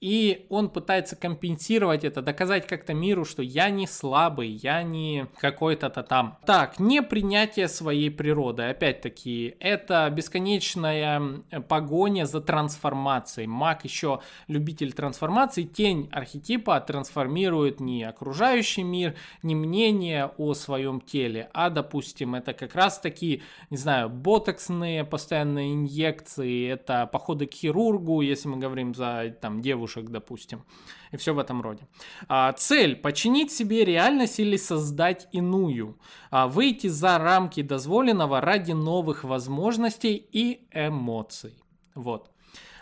и 0.01 0.47
он 0.51 0.69
пытается 0.69 1.17
компенсировать 1.17 2.05
это, 2.05 2.23
доказать 2.23 2.67
как-то 2.67 2.93
миру, 2.95 3.25
что 3.25 3.43
я 3.43 3.71
не 3.71 3.87
слабый, 3.87 4.49
я 4.49 4.83
не 4.83 5.27
какой-то-то 5.39 6.03
там. 6.03 6.39
Так, 6.45 6.79
не 6.79 7.03
принятие 7.03 7.69
своей 7.69 8.11
природы. 8.11 8.65
Опять-таки, 8.65 9.57
это 9.59 10.09
бесконечная 10.11 11.43
погоня 11.69 12.27
за 12.27 12.41
трансформацией. 12.41 13.47
Маг 13.47 13.85
еще 13.85 14.21
любитель 14.49 14.93
трансформации. 14.93 15.63
Тень 15.63 16.09
архетипа 16.13 16.79
трансформирует 16.81 17.81
не 17.81 18.05
окружающий 18.05 18.83
мир, 18.83 19.15
не 19.43 19.55
мнение 19.55 20.27
о 20.37 20.55
своем 20.55 21.01
теле, 21.01 21.51
а, 21.53 21.71
допустим, 21.71 22.35
это 22.35 22.53
как 22.53 22.75
раз-таки, 22.75 23.43
не 23.71 23.77
знаю, 23.77 24.09
ботоксные 24.11 25.05
постоянные 25.05 25.75
инъекции, 25.75 26.69
это 26.69 27.07
походы 27.07 27.47
к 27.47 27.55
хирургу, 27.55 28.21
если 28.21 28.49
мы 28.49 28.59
говорим 28.59 28.95
за 28.95 29.35
там 29.41 29.61
девушку 29.61 29.86
девушек, 29.87 30.11
допустим, 30.11 30.65
и 31.13 31.17
все 31.17 31.33
в 31.33 31.39
этом 31.39 31.63
роде. 31.63 31.87
А, 32.29 32.53
цель– 32.53 32.97
починить 33.03 33.53
себе 33.53 33.85
реальность 33.85 34.41
или 34.41 34.57
создать 34.57 35.29
иную, 35.33 35.99
а, 36.31 36.49
выйти 36.49 36.89
за 36.89 37.19
рамки 37.19 37.63
дозволенного 37.63 38.41
ради 38.41 38.73
новых 38.73 39.25
возможностей 39.25 40.27
и 40.33 40.67
эмоций. 40.73 41.55
Вот. 41.95 42.31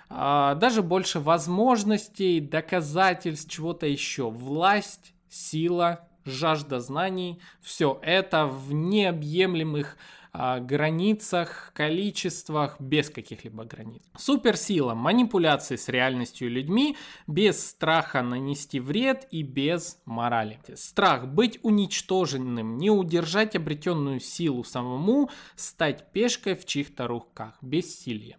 А, 0.09 0.55
даже 0.55 0.83
больше 0.83 1.21
возможностей, 1.21 2.41
доказательств, 2.41 3.51
чего-то 3.51 3.87
еще. 3.87 4.31
Власть, 4.31 5.15
сила, 5.29 6.09
жажда 6.25 6.81
знаний– 6.81 7.41
все 7.61 7.99
это 8.03 8.47
в 8.47 8.73
необъемлемых 8.73 9.97
границах, 10.35 11.73
количествах, 11.75 12.81
без 12.81 13.09
каких-либо 13.09 13.65
границ. 13.65 14.03
Суперсила, 14.17 14.95
манипуляции 14.95 15.77
с 15.77 15.89
реальностью 15.89 16.51
людьми, 16.51 16.97
без 17.27 17.69
страха 17.69 18.23
нанести 18.23 18.81
вред 18.81 19.29
и 19.31 19.43
без 19.43 20.01
морали. 20.05 20.59
Страх 20.75 21.29
быть 21.29 21.61
уничтоженным, 21.63 22.79
не 22.79 22.91
удержать 22.91 23.55
обретенную 23.55 24.21
силу 24.21 24.65
самому, 24.65 25.31
стать 25.55 26.13
пешкой 26.13 26.57
в 26.57 26.65
чьих-то 26.65 27.07
руках, 27.07 27.57
бессилие. 27.63 28.39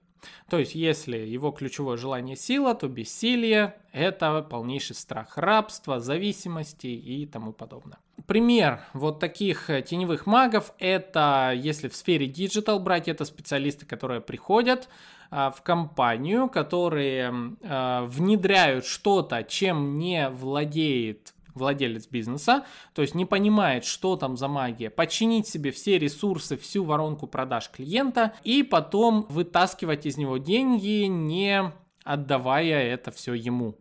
То 0.50 0.60
есть, 0.60 0.76
если 0.76 1.18
его 1.18 1.52
ключевое 1.52 1.98
желание 1.98 2.36
сила, 2.36 2.76
то 2.76 2.88
бессилие– 2.88 3.76
это 3.92 4.42
полнейший 4.42 4.96
страх 4.96 5.38
рабства, 5.38 6.00
зависимости 6.00 6.88
и 6.88 7.26
тому 7.26 7.54
подобное. 7.54 8.00
Пример 8.28 8.82
вот 8.94 9.20
таких 9.20 9.70
э, 9.70 9.82
теневых 9.82 10.26
магов– 10.26 10.74
это, 10.80 11.52
если 11.56 11.90
в 11.90 11.96
сфере 11.96 12.28
диджитал 12.28 12.80
брать, 12.80 13.08
это 13.08 13.26
специалисты, 13.26 13.86
которые 13.86 14.22
приходят 14.22 14.88
а, 15.30 15.52
в 15.52 15.62
компанию, 15.62 16.50
которые 16.50 17.34
а, 17.64 18.06
внедряют 18.06 18.86
что-то, 18.86 19.44
чем 19.44 19.98
не 19.98 20.30
владеет 20.30 21.34
владелец 21.56 22.08
бизнеса, 22.08 22.66
то 22.94 23.02
есть 23.02 23.16
не 23.16 23.26
понимает, 23.26 23.86
что 23.86 24.18
там 24.18 24.38
за 24.38 24.48
магия, 24.48 24.90
починить 24.90 25.48
себе 25.48 25.72
все 25.72 25.98
ресурсы, 25.98 26.58
всю 26.58 26.84
воронку 26.84 27.28
продаж 27.28 27.70
клиента 27.70 28.34
и 28.44 28.62
потом 28.62 29.26
вытаскивать 29.30 30.06
из 30.06 30.18
него 30.18 30.38
деньги, 30.38 31.06
не 31.06 31.72
отдавая 32.06 32.84
это 32.84 33.12
все 33.12 33.34
ему. 33.34 33.76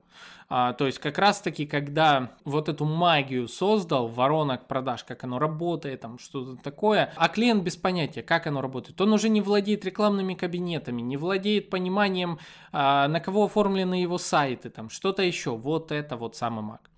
А, 0.49 0.73
то 0.75 0.87
есть 0.87 0.99
как 0.99 1.19
раз 1.19 1.41
таки, 1.41 1.67
когда 1.67 2.33
вот 2.45 2.69
эту 2.69 2.85
магию 2.85 3.49
создал, 3.49 4.09
воронок 4.09 4.67
продаж, 4.67 5.05
как 5.05 5.25
оно 5.25 5.39
работает, 5.39 6.01
там 6.03 6.19
что-то 6.19 6.63
такое, 6.63 7.13
а 7.17 7.29
клиент 7.29 7.63
без 7.63 7.77
понятия, 7.77 8.23
как 8.23 8.47
оно 8.47 8.61
работает, 8.61 9.01
он 9.01 9.13
уже 9.13 9.29
не 9.29 9.41
владеет 9.41 9.85
рекламными 9.85 10.35
кабинетами, 10.35 11.01
не 11.01 11.17
владеет 11.17 11.71
пониманием, 11.71 12.39
а, 12.73 13.09
на 13.09 13.21
кого 13.21 13.45
оформлены 13.45 13.95
его 13.95 14.19
сайты, 14.19 14.71
там 14.71 14.91
что-то 14.91 15.23
еще. 15.23 15.57
Вот 15.57 15.93
это 15.93 16.17
вот 16.17 16.37
самый 16.37 16.63
маг. 16.63 16.91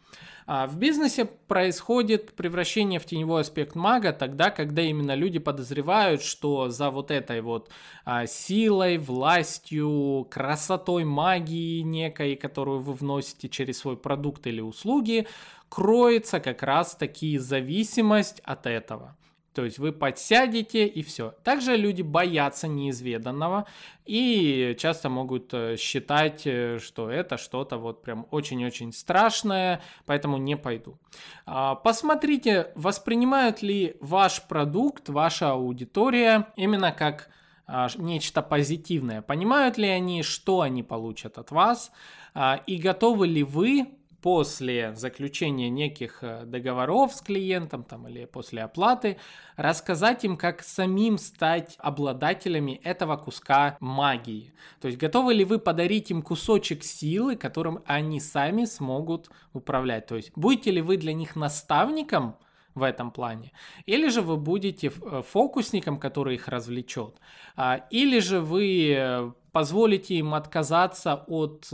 А 0.47 0.69
в 0.69 0.79
бизнесе 0.79 1.25
происходит 1.25 2.35
превращение 2.35 3.01
в 3.01 3.05
теневой 3.05 3.41
аспект 3.41 3.75
мага 3.75 4.13
тогда, 4.13 4.51
когда 4.51 4.81
именно 4.81 5.17
люди 5.17 5.41
подозревают, 5.41 6.23
что 6.23 6.69
за 6.69 6.91
вот 6.91 7.11
этой 7.11 7.41
вот 7.41 7.69
а, 8.05 8.27
силой, 8.27 8.99
властью, 8.99 10.27
красотой 10.31 11.05
магии 11.05 11.81
некой, 11.81 12.37
которую 12.37 12.79
вы 12.79 12.93
вносите 12.93 13.49
через 13.49 13.79
свой 13.79 13.97
продукт 13.97 14.47
или 14.47 14.61
услуги, 14.61 15.27
кроется 15.69 16.39
как 16.39 16.63
раз 16.63 16.95
таки 16.95 17.39
зависимость 17.39 18.41
от 18.45 18.67
этого. 18.67 19.17
То 19.57 19.65
есть 19.65 19.79
вы 19.79 19.91
подсядете 19.91 20.87
и 20.87 21.03
все. 21.03 21.35
Также 21.43 21.77
люди 21.77 22.03
боятся 22.03 22.69
неизведанного 22.69 23.65
и 24.05 24.77
часто 24.79 25.09
могут 25.09 25.55
э, 25.55 25.79
считать, 25.79 26.43
э, 26.45 26.79
что 26.79 27.11
это 27.11 27.39
что-то 27.39 27.79
вот 27.79 28.03
прям 28.03 28.27
очень-очень 28.31 28.93
страшное, 28.93 29.81
поэтому 30.05 30.37
не 30.37 30.59
пойду. 30.59 30.99
А, 31.47 31.75
посмотрите, 31.75 32.71
воспринимают 32.75 33.63
ли 33.63 33.97
ваш 34.01 34.43
продукт, 34.43 35.09
ваша 35.09 35.53
аудитория 35.53 36.49
именно 36.57 36.93
как 36.93 37.31
а, 37.67 37.89
нечто 37.97 38.43
позитивное. 38.43 39.23
Понимают 39.23 39.79
ли 39.79 39.89
они, 39.89 40.23
что 40.23 40.61
они 40.61 40.83
получат 40.83 41.39
от 41.39 41.51
вас 41.51 41.93
а, 42.35 42.61
и 42.67 42.77
готовы 42.77 43.27
ли 43.27 43.43
вы 43.43 43.87
после 44.27 44.93
заключения 44.97 45.71
неких 45.71 46.19
э, 46.21 46.43
договоров 46.47 47.15
с 47.15 47.21
клиентом 47.21 47.85
там, 47.85 48.09
или 48.09 48.25
после 48.25 48.65
оплаты, 48.65 49.19
рассказать 49.55 50.25
им, 50.25 50.37
как 50.37 50.65
самим 50.65 51.17
стать 51.17 51.77
обладателями 51.79 52.81
этого 52.83 53.17
куска 53.19 53.77
магии. 53.79 54.53
То 54.81 54.89
есть 54.89 54.99
готовы 54.99 55.33
ли 55.33 55.45
вы 55.45 55.61
подарить 55.61 56.11
им 56.11 56.23
кусочек 56.23 56.83
силы, 56.83 57.37
которым 57.37 57.85
они 57.87 58.19
сами 58.19 58.65
смогут 58.65 59.31
управлять. 59.53 60.09
То 60.09 60.17
есть 60.17 60.33
будете 60.35 60.73
ли 60.73 60.83
вы 60.83 60.97
для 60.97 61.13
них 61.13 61.37
наставником, 61.37 62.35
в 62.75 62.83
этом 62.83 63.13
плане. 63.13 63.53
Или 63.87 64.09
же 64.09 64.23
вы 64.23 64.37
будете 64.37 64.89
э, 64.89 65.23
фокусником, 65.23 66.01
который 66.01 66.35
их 66.35 66.49
развлечет. 66.49 67.15
А, 67.55 67.77
или 67.91 68.19
же 68.19 68.41
вы 68.41 68.93
э, 68.93 69.33
позволите 69.53 70.17
им 70.17 70.35
отказаться 70.35 71.15
от 71.29 71.69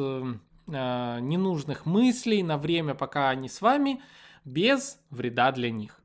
э, 0.73 1.19
ненужных 1.21 1.87
мыслей 1.87 2.43
на 2.43 2.59
время, 2.59 2.95
пока 2.95 3.31
они 3.31 3.49
с 3.49 3.61
вами, 3.61 4.01
без 4.45 4.99
вреда 5.11 5.53
для 5.53 5.71
них. 5.71 6.01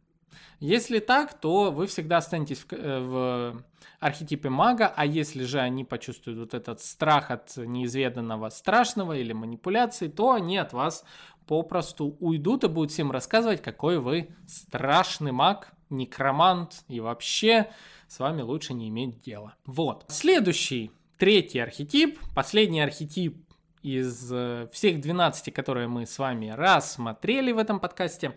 Если 0.59 0.99
так, 0.99 1.39
то 1.39 1.71
вы 1.71 1.85
всегда 1.87 2.17
останетесь 2.17 2.59
в, 2.59 2.73
э, 2.73 2.99
в 2.99 3.63
архетипе 3.99 4.49
мага, 4.49 4.91
а 4.95 5.05
если 5.05 5.43
же 5.43 5.59
они 5.59 5.83
почувствуют 5.83 6.39
вот 6.39 6.53
этот 6.53 6.81
страх 6.81 7.31
от 7.31 7.57
неизведанного 7.57 8.49
страшного 8.49 9.13
или 9.13 9.33
манипуляций, 9.33 10.09
то 10.09 10.31
они 10.31 10.57
от 10.57 10.73
вас 10.73 11.03
попросту 11.45 12.17
уйдут 12.19 12.63
и 12.63 12.67
будут 12.67 12.91
всем 12.91 13.11
рассказывать, 13.11 13.61
какой 13.61 13.99
вы 13.99 14.29
страшный 14.47 15.31
маг, 15.31 15.73
некромант 15.89 16.83
и 16.87 16.99
вообще 16.99 17.69
с 18.07 18.19
вами 18.19 18.41
лучше 18.41 18.73
не 18.73 18.89
иметь 18.89 19.21
дела. 19.21 19.55
Вот. 19.65 20.05
Следующий, 20.09 20.91
третий 21.17 21.59
архетип, 21.59 22.19
последний 22.35 22.81
архетип 22.81 23.46
из 23.83 24.31
э, 24.31 24.67
всех 24.71 25.01
12, 25.01 25.53
которые 25.53 25.87
мы 25.87 26.05
с 26.05 26.19
вами 26.19 26.49
рассмотрели 26.49 27.51
в 27.51 27.57
этом 27.57 27.79
подкасте, 27.79 28.35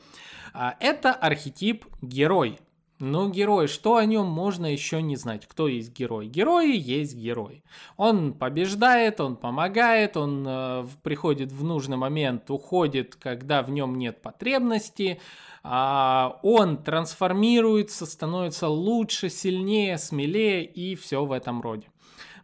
а, 0.53 0.76
это 0.81 1.12
архетип 1.12 1.87
герой. 2.03 2.59
Но 3.00 3.31
герой, 3.31 3.66
что 3.66 3.96
о 3.96 4.05
нем 4.05 4.26
можно 4.26 4.70
еще 4.70 5.00
не 5.00 5.16
знать? 5.16 5.46
Кто 5.46 5.68
есть 5.68 5.96
герой? 5.98 6.26
Герой 6.26 6.76
есть 6.76 7.16
герой. 7.16 7.64
Он 7.96 8.35
побеждает, 8.35 9.22
он 9.22 9.37
помогает, 9.37 10.18
он 10.18 10.44
э, 10.46 10.87
приходит 11.03 11.50
в 11.50 11.64
нужный 11.64 11.96
момент, 11.96 12.50
уходит, 12.50 13.16
когда 13.16 13.62
в 13.62 13.70
нем 13.70 13.96
нет 13.96 14.20
потребности. 14.20 15.18
Э, 15.64 16.29
он 16.42 16.76
трансформируется, 16.76 18.05
становится 18.05 18.68
лучше, 18.68 19.31
сильнее, 19.31 19.96
смелее 19.96 20.66
и 20.66 20.94
все 20.94 21.24
в 21.24 21.33
этом 21.33 21.62
роде. 21.62 21.87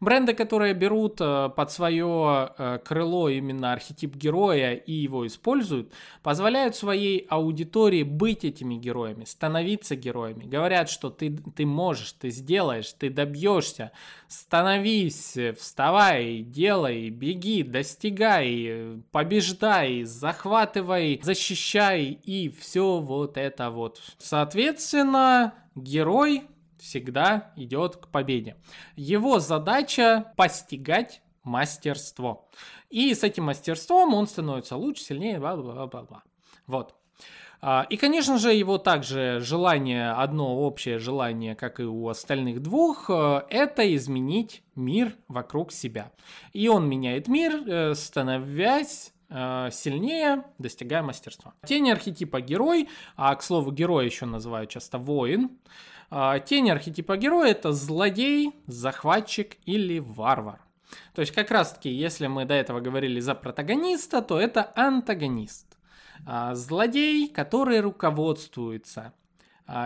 Бренды, 0.07 0.35
которые 0.35 0.73
берут 0.73 1.21
э, 1.21 1.51
под 1.57 1.73
свое 1.73 2.53
э, 2.57 2.79
крыло 2.85 3.29
именно 3.29 3.73
архетип 3.73 4.15
героя 4.15 4.75
и 4.75 4.93
его 4.93 5.27
используют, 5.27 5.93
позволяют 6.23 6.77
своей 6.77 7.27
аудитории 7.29 8.05
быть 8.05 8.45
этими 8.45 8.77
героями, 8.77 9.25
становиться 9.25 9.97
героями. 9.97 10.45
Говорят, 10.45 10.91
что 10.91 11.11
ты, 11.11 11.37
ты 11.57 11.67
можешь, 11.67 12.13
ты 12.13 12.31
сделаешь, 12.31 12.93
ты 12.93 13.11
добьешься. 13.11 13.91
Становись, 14.29 15.37
вставай, 15.59 16.39
делай, 16.39 17.11
беги, 17.11 17.65
достигай, 17.65 19.03
побеждай, 19.11 20.05
захватывай, 20.05 21.19
защищай 21.21 22.05
и 22.05 22.49
все 22.49 23.01
вот 23.01 23.37
это 23.37 23.71
вот. 23.71 24.01
Соответственно, 24.19 25.55
герой 25.75 26.45
всегда 26.87 27.53
идет 27.57 27.97
к 27.97 28.09
победе. 28.09 28.57
Его 28.95 29.41
задача 29.41 30.33
постигать 30.37 31.21
мастерство. 31.43 32.49
И 32.91 33.13
с 33.15 33.25
этим 33.25 33.45
мастерством 33.45 34.15
он 34.15 34.27
становится 34.27 34.77
лучше, 34.77 35.03
сильнее, 35.03 35.39
бла-бла-бла-бла. 35.39 36.23
Вот. 36.67 36.95
А, 37.61 37.87
и, 37.89 37.97
конечно 37.97 38.39
же, 38.39 38.53
его 38.53 38.79
также 38.79 39.41
желание, 39.41 40.11
одно 40.11 40.59
общее 40.59 40.99
желание, 40.99 41.55
как 41.57 41.81
и 41.81 41.85
у 41.85 42.09
остальных 42.09 42.63
двух, 42.63 43.09
э, 43.09 43.43
это 43.49 43.95
изменить 43.97 44.63
мир 44.75 45.15
вокруг 45.29 45.73
себя. 45.73 46.13
И 46.53 46.69
он 46.69 46.89
меняет 46.89 47.29
мир, 47.29 47.63
э, 47.67 47.95
становясь 47.95 49.13
э, 49.31 49.71
сильнее, 49.73 50.45
достигая 50.59 51.03
мастерства. 51.03 51.55
Тень 51.67 51.91
архетипа 51.91 52.41
герой, 52.41 52.89
а 53.17 53.35
к 53.35 53.43
слову 53.43 53.73
герой 53.73 54.05
еще 54.05 54.27
называют 54.27 54.71
часто 54.71 54.99
воин, 54.99 55.51
а, 56.11 56.39
тень 56.39 56.71
архетипа 56.71 57.17
героя 57.17 57.51
это 57.51 57.73
злодей, 57.73 58.53
захватчик 58.67 59.57
или 59.65 59.99
варвар. 59.99 60.61
То 61.15 61.21
есть 61.21 61.33
как 61.33 61.51
раз 61.51 61.73
таки, 61.73 61.91
если 61.91 62.27
мы 62.27 62.45
до 62.45 62.55
этого 62.55 62.81
говорили 62.81 63.21
за 63.21 63.35
протагониста, 63.35 64.23
то 64.23 64.41
это 64.41 64.73
антагонист. 64.77 65.67
А, 66.25 66.55
злодей, 66.55 67.29
который 67.29 67.81
руководствуется 67.81 69.13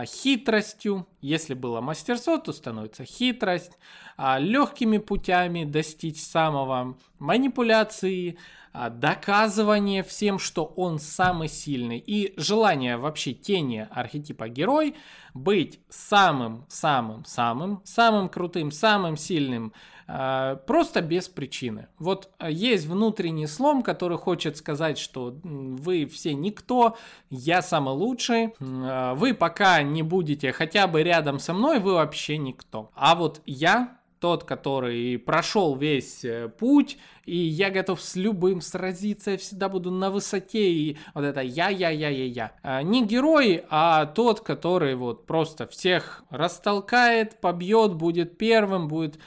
хитростью, 0.05 1.07
если 1.21 1.53
было 1.53 1.81
мастерство, 1.81 2.37
то 2.37 2.53
становится 2.53 3.03
хитрость, 3.03 3.77
легкими 4.17 4.97
путями 4.99 5.63
достичь 5.63 6.21
самого, 6.21 6.97
манипуляции, 7.17 8.37
а, 8.73 8.89
доказывание 8.89 10.01
всем, 10.01 10.39
что 10.39 10.63
он 10.63 10.97
самый 10.99 11.49
сильный, 11.49 11.97
и 11.97 12.33
желание 12.39 12.95
вообще 12.95 13.33
тени 13.33 13.85
архетипа 13.91 14.47
герой 14.47 14.95
быть 15.33 15.81
самым-самым-самым, 15.89 17.81
самым 17.83 18.29
крутым, 18.29 18.71
самым 18.71 19.17
сильным, 19.17 19.73
а, 19.73 20.00
просто 20.67 21.01
без 21.01 21.27
причины. 21.27 21.87
Вот 21.99 22.29
а, 22.37 22.49
есть 22.49 22.85
внутренний 22.85 23.47
слом, 23.47 23.81
который 23.81 24.17
хочет 24.17 24.57
сказать, 24.57 24.97
что 24.97 25.35
вы 25.43 26.05
все 26.05 26.33
никто, 26.33 26.97
я 27.29 27.61
самый 27.61 27.93
лучший, 27.93 28.53
вы 28.59 29.33
пока 29.33 29.81
не 29.83 30.03
будете 30.03 30.51
хотя 30.51 30.87
бы 30.87 31.03
рядом 31.03 31.39
со 31.39 31.53
мной, 31.53 31.79
вы 31.79 31.93
вообще 31.93 32.37
никто. 32.37 32.91
А 32.95 33.15
вот 33.15 33.41
я 33.45 33.97
тот, 34.21 34.43
который 34.43 35.17
прошел 35.17 35.75
весь 35.75 36.23
э, 36.23 36.47
путь, 36.47 36.99
и 37.25 37.35
я 37.35 37.71
готов 37.71 37.99
с 37.99 38.15
любым 38.15 38.61
сразиться, 38.61 39.31
я 39.31 39.37
всегда 39.37 39.67
буду 39.67 39.89
на 39.89 40.11
высоте, 40.11 40.71
и 40.71 40.97
вот 41.15 41.23
это 41.23 41.41
я-я-я-я-я. 41.41 42.83
Не 42.83 43.03
герой, 43.05 43.63
а 43.69 44.05
тот, 44.05 44.41
который 44.41 44.93
вот 44.95 45.25
просто 45.25 45.65
всех 45.67 46.23
растолкает, 46.29 47.41
побьет, 47.41 47.95
будет 47.95 48.37
первым, 48.37 48.87
будет 48.87 49.17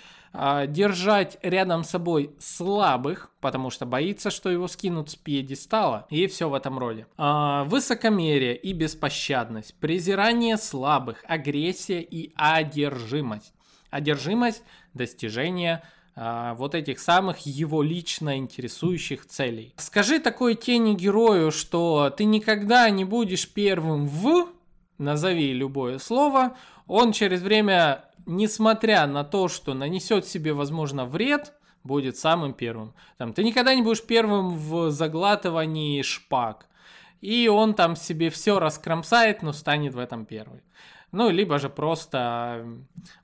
держать 0.67 1.39
рядом 1.43 1.85
с 1.85 1.91
собой 1.91 2.35
слабых, 2.41 3.31
потому 3.41 3.71
что 3.71 3.87
боится, 3.87 4.31
что 4.31 4.51
его 4.51 4.67
скинут 4.67 5.11
с 5.11 5.15
пьедестала, 5.15 6.07
и 6.11 6.27
все 6.27 6.49
в 6.49 6.55
этом 6.55 6.79
роде. 6.79 7.07
А, 7.17 7.65
высокомерие 7.65 8.57
и 8.57 8.73
беспощадность, 8.73 9.75
презирание 9.79 10.57
слабых, 10.57 11.25
агрессия 11.29 12.01
и 12.01 12.33
одержимость. 12.37 13.53
Одержимость– 13.91 14.63
достижение 14.95 15.83
а, 16.17 16.55
вот 16.55 16.75
этих 16.75 16.99
самых 16.99 17.41
его 17.41 17.83
лично 17.83 18.37
интересующих 18.37 19.27
целей. 19.27 19.75
Скажи 19.77 20.19
такой 20.19 20.55
тени 20.55 20.95
герою, 20.95 21.53
что 21.53 22.13
ты 22.17 22.25
никогда 22.25 22.89
не 22.91 23.05
будешь 23.05 23.49
первым 23.49 24.07
в, 24.07 24.49
назови 24.99 25.53
любое 25.53 25.99
слово, 25.99 26.57
он 26.87 27.13
через 27.13 27.41
время, 27.41 28.05
несмотря 28.27 29.07
на 29.07 29.25
то, 29.25 29.49
что 29.49 29.75
нанесет 29.75 30.27
себе, 30.27 30.53
возможно, 30.53 31.05
вред, 31.05 31.53
будет 31.83 32.17
самым 32.17 32.55
первым. 32.55 32.95
Там, 33.19 33.33
ты 33.33 33.45
никогда 33.45 33.75
не 33.75 33.83
будешь 33.83 34.05
первым 34.05 34.57
в 34.57 34.91
заглатывании 34.91 36.03
шпаг. 36.03 36.67
И 37.21 37.49
он 37.49 37.75
там 37.75 37.97
себе 37.97 38.31
все 38.31 38.59
раскромсает, 38.59 39.43
но 39.43 39.53
станет 39.53 39.95
в 39.95 39.99
этом 39.99 40.27
первый. 40.27 40.63
Ну, 41.15 41.31
либо 41.31 41.61
же 41.61 41.69
просто 41.69 42.67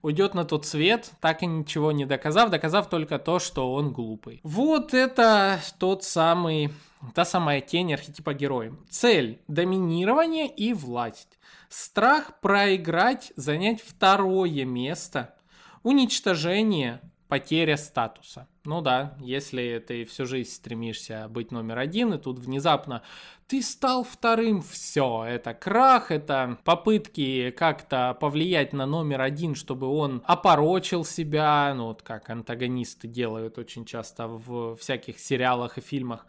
уйдет 0.01 0.35
на 0.35 0.45
тот 0.45 0.65
свет, 0.65 1.11
так 1.21 1.43
и 1.43 1.47
ничего 1.47 1.91
не 1.91 2.07
доказав, 2.07 2.49
доказав 2.49 2.89
только 2.89 3.19
то, 3.19 3.41
что 3.41 3.75
он 3.75 3.93
глупый. 3.93 4.41
Вот 4.45 4.95
это 4.95 5.59
тот 5.81 6.05
самый, 6.05 6.71
та 7.17 7.25
самая 7.25 7.61
тень 7.61 7.93
архетипа 7.93 8.33
героя. 8.33 8.73
Цель– 8.89 9.41
доминирование 9.49 10.47
и 10.47 10.73
власть. 10.73 11.41
Страх 11.69 12.39
проиграть, 12.41 13.33
занять 13.35 13.83
второе 13.83 14.65
место. 14.65 15.35
Уничтожение, 15.83 17.01
потеря 17.27 17.77
статуса. 17.77 18.47
Ну 18.65 18.83
да, 18.83 19.17
если 19.21 19.83
ты 19.87 20.05
всю 20.05 20.27
жизнь 20.27 20.51
стремишься 20.51 21.29
быть 21.31 21.51
номер 21.51 21.79
один, 21.79 22.13
и 22.13 22.19
тут 22.19 22.39
внезапно 22.39 23.03
ты 23.47 23.63
стал 23.63 24.05
вторым, 24.05 24.61
все, 24.63 25.25
это 25.25 25.55
крах, 25.55 26.11
это 26.11 26.59
попытки 26.63 27.51
как-то 27.51 28.17
повлиять 28.21 28.73
на 28.75 28.85
номер 28.85 29.23
один, 29.23 29.55
чтобы 29.55 29.89
он 29.89 30.23
опорочил 30.27 31.07
себя, 31.07 31.73
ну 31.75 31.87
вот 31.87 32.03
как 32.03 32.29
антагонисты 32.29 33.09
делают 33.09 33.59
очень 33.59 33.87
часто 33.87 34.29
в 34.29 34.77
всяких 34.77 35.19
сериалах 35.19 35.79
и 35.79 35.81
фильмах. 35.81 36.27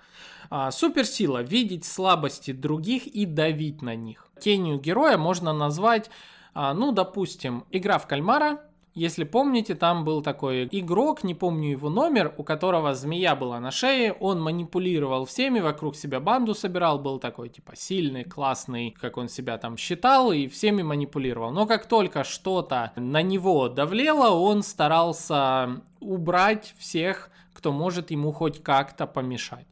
А, 0.49 0.71
суперсила, 0.71 1.43
видеть 1.43 1.83
слабости 1.83 2.53
других 2.53 3.05
и 3.05 3.25
давить 3.25 3.81
на 3.81 3.93
них. 3.93 4.29
Тенью 4.39 4.79
героя 4.79 5.17
можно 5.17 5.51
назвать, 5.53 6.09
а, 6.53 6.73
ну 6.73 6.91
допустим, 6.93 7.65
игра 7.71 7.99
в 7.99 8.07
кальмара, 8.07 8.61
если 8.93 9.23
помните, 9.23 9.73
там 9.73 10.03
был 10.03 10.21
такой 10.21 10.67
игрок, 10.71 11.23
не 11.23 11.33
помню 11.33 11.71
его 11.71 11.89
номер, 11.89 12.33
у 12.37 12.43
которого 12.43 12.93
змея 12.93 13.35
была 13.35 13.59
на 13.59 13.71
шее, 13.71 14.11
он 14.11 14.41
манипулировал 14.41 15.25
всеми, 15.25 15.61
вокруг 15.61 15.95
себя 15.95 16.19
банду 16.19 16.53
собирал, 16.53 16.99
был 16.99 17.17
такой 17.17 17.47
типа 17.47 17.73
сильный, 17.75 18.25
классный, 18.25 18.91
как 18.91 19.15
он 19.15 19.29
себя 19.29 19.57
там 19.57 19.77
считал, 19.77 20.33
и 20.33 20.47
всеми 20.47 20.81
манипулировал. 20.81 21.51
Но 21.51 21.65
как 21.65 21.85
только 21.85 22.25
что-то 22.25 22.91
на 22.97 23.21
него 23.21 23.69
давлело, 23.69 24.31
он 24.31 24.61
старался 24.61 25.81
убрать 26.01 26.75
всех, 26.77 27.29
кто 27.53 27.71
может 27.71 28.11
ему 28.11 28.33
хоть 28.33 28.61
как-то 28.61 29.07
помешать. 29.07 29.67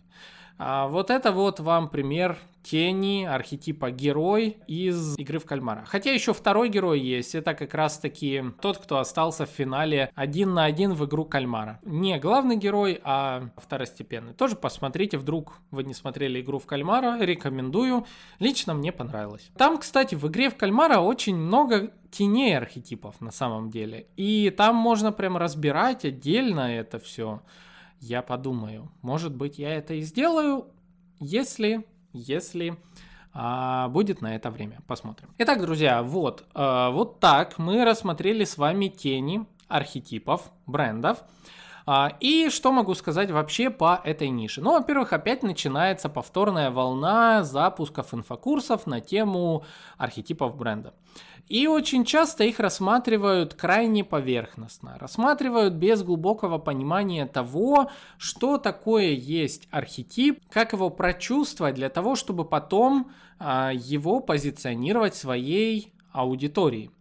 А 0.60 0.88
вот 0.90 1.10
это 1.10 1.32
вот 1.32 1.62
вам 1.62 1.88
пример 1.88 2.38
тени 2.64 3.24
архетипа 3.24 3.92
герой 3.92 4.58
из 4.68 5.18
игры 5.18 5.40
в 5.40 5.46
кальмара. 5.46 5.86
Хотя 5.88 6.12
еще 6.12 6.34
второй 6.34 6.68
герой 6.68 7.00
есть, 7.00 7.34
это 7.34 7.54
как 7.54 7.74
раз 7.74 7.98
таки 7.98 8.44
тот, 8.62 8.78
кто 8.78 8.98
остался 8.98 9.46
в 9.46 9.50
финале 9.50 10.12
один 10.16 10.54
на 10.54 10.66
один 10.66 10.94
в 10.94 11.06
игру 11.06 11.24
кальмара. 11.24 11.80
Не 11.84 12.20
главный 12.20 12.58
герой, 12.58 13.00
а 13.06 13.50
второстепенный. 13.56 14.34
Тоже 14.34 14.58
посмотрите, 14.58 15.18
вдруг 15.18 15.60
вы 15.72 15.86
не 15.86 15.94
смотрели 15.94 16.42
игру 16.42 16.60
в 16.60 16.66
кальмара, 16.66 17.18
рекомендую. 17.22 18.06
Лично 18.40 18.74
мне 18.74 18.92
понравилось. 18.92 19.50
Там, 19.58 19.78
кстати, 19.78 20.16
в 20.16 20.28
игре 20.28 20.50
в 20.50 20.58
кальмара 20.58 21.00
очень 21.00 21.38
много 21.38 21.94
теней 22.12 22.58
архетипов 22.58 23.22
на 23.22 23.32
самом 23.32 23.70
деле. 23.70 24.08
И 24.18 24.50
там 24.50 24.76
можно 24.76 25.14
прям 25.14 25.38
разбирать 25.38 26.04
отдельно 26.04 26.76
это 26.76 27.00
все. 27.00 27.42
Я 28.00 28.22
подумаю, 28.22 28.92
может 29.02 29.36
быть, 29.36 29.60
я 29.60 29.76
это 29.76 29.94
и 29.94 30.02
сделаю, 30.02 30.68
если 31.20 31.86
если 32.14 32.78
а, 33.34 33.88
будет 33.90 34.22
на 34.22 34.36
это 34.36 34.50
время. 34.52 34.80
Посмотрим. 34.88 35.30
Итак, 35.38 35.62
друзья, 35.62 36.02
вот, 36.02 36.46
а, 36.54 36.90
вот 36.90 37.20
так 37.20 37.58
мы 37.58 37.86
рассмотрели 37.86 38.44
с 38.44 38.58
вами 38.58 38.88
тени 38.88 39.46
архетипов 39.68 40.52
брендов. 40.66 41.24
А, 41.86 42.14
и 42.20 42.50
что 42.50 42.72
могу 42.72 42.94
сказать 42.96 43.32
вообще 43.32 43.70
по 43.70 44.02
этой 44.04 44.30
нише? 44.30 44.62
Ну, 44.62 44.74
во-первых, 44.74 45.14
опять 45.14 45.44
начинается 45.44 46.10
повторная 46.10 46.72
волна 46.72 47.44
запусков 47.44 48.14
инфокурсов 48.14 48.88
на 48.88 49.02
тему 49.02 49.64
архетипов 49.98 50.56
бренда. 50.56 50.94
И 51.50 51.66
очень 51.66 52.06
часто 52.06 52.44
их 52.44 52.60
рассматривают 52.60 53.56
крайне 53.56 54.04
поверхностно, 54.04 54.98
рассматривают 55.00 55.74
без 55.74 56.04
глубокого 56.04 56.60
понимания 56.60 57.26
того, 57.26 57.90
что 58.20 58.60
такое 58.60 59.10
есть 59.10 59.68
архетип, 59.72 60.44
как 60.52 60.74
его 60.74 60.92
прочувствовать 60.92 61.74
для 61.74 61.90
того, 61.90 62.16
чтобы 62.16 62.46
потом 62.46 63.12
а, 63.40 63.72
его 63.74 64.20
позиционировать 64.20 65.16
своей 65.16 65.92
аудитории. 66.12 66.92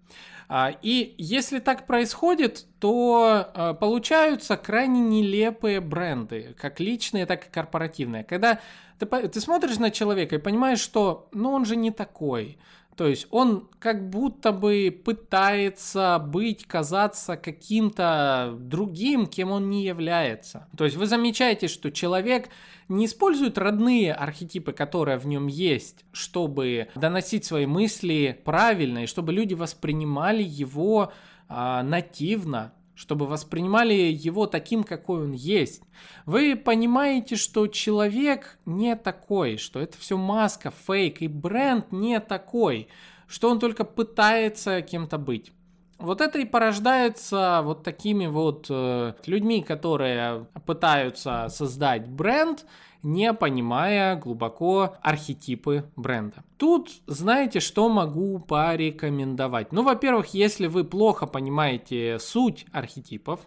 А, 0.48 0.72
и 0.80 1.14
если 1.18 1.58
так 1.58 1.86
происходит, 1.86 2.64
то 2.80 3.50
а, 3.52 3.74
получаются 3.74 4.56
крайне 4.56 5.02
нелепые 5.02 5.82
бренды, 5.82 6.54
как 6.58 6.80
личные, 6.80 7.26
так 7.26 7.46
и 7.46 7.50
корпоративные. 7.50 8.24
Когда 8.24 8.60
ты, 8.98 9.06
ты 9.06 9.40
смотришь 9.42 9.78
на 9.78 9.90
человека 9.90 10.36
и 10.36 10.38
понимаешь, 10.38 10.80
что 10.80 11.28
ну 11.32 11.50
он 11.52 11.66
же 11.66 11.76
не 11.76 11.90
такой, 11.90 12.56
то 12.98 13.06
есть 13.06 13.28
он 13.30 13.68
как 13.78 14.10
будто 14.10 14.50
бы 14.50 14.90
пытается 15.04 16.18
быть, 16.18 16.66
казаться 16.66 17.36
каким-то 17.36 18.56
другим, 18.58 19.28
кем 19.28 19.52
он 19.52 19.70
не 19.70 19.84
является. 19.84 20.66
То 20.76 20.84
есть 20.84 20.96
вы 20.96 21.06
замечаете, 21.06 21.68
что 21.68 21.92
человек 21.92 22.48
не 22.88 23.06
использует 23.06 23.56
родные 23.56 24.12
архетипы, 24.12 24.72
которые 24.72 25.16
в 25.18 25.28
нем 25.28 25.46
есть, 25.46 26.04
чтобы 26.10 26.88
доносить 26.96 27.44
свои 27.44 27.66
мысли 27.66 28.36
правильно 28.44 29.04
и 29.04 29.06
чтобы 29.06 29.32
люди 29.32 29.54
воспринимали 29.54 30.42
его 30.42 31.12
а, 31.48 31.84
нативно, 31.84 32.72
чтобы 32.98 33.28
воспринимали 33.28 33.94
его 33.94 34.46
таким, 34.46 34.82
какой 34.82 35.22
он 35.22 35.32
есть. 35.32 35.82
Вы 36.26 36.56
понимаете, 36.56 37.36
что 37.36 37.68
человек 37.68 38.58
не 38.66 38.96
такой, 38.96 39.56
что 39.56 39.78
это 39.78 39.96
все 39.96 40.16
маска, 40.16 40.72
фейк, 40.72 41.22
и 41.22 41.28
бренд 41.28 41.92
не 41.92 42.18
такой, 42.18 42.88
что 43.28 43.50
он 43.50 43.60
только 43.60 43.84
пытается 43.84 44.82
кем-то 44.82 45.16
быть. 45.16 45.52
Вот 45.98 46.20
это 46.20 46.40
и 46.40 46.44
порождается 46.44 47.60
вот 47.62 47.84
такими 47.84 48.26
вот 48.26 48.66
э, 48.68 49.14
людьми, 49.26 49.62
которые 49.62 50.48
пытаются 50.66 51.46
создать 51.50 52.08
бренд, 52.08 52.66
не 53.02 53.32
понимая 53.32 54.16
глубоко 54.16 54.96
архетипы 55.02 55.90
бренда. 55.96 56.44
Тут 56.56 56.90
знаете, 57.06 57.60
что 57.60 57.88
могу 57.88 58.38
порекомендовать? 58.38 59.72
Ну, 59.72 59.82
во-первых, 59.82 60.34
если 60.34 60.66
вы 60.66 60.84
плохо 60.84 61.26
понимаете 61.26 62.18
суть 62.18 62.66
архетипов, 62.72 63.40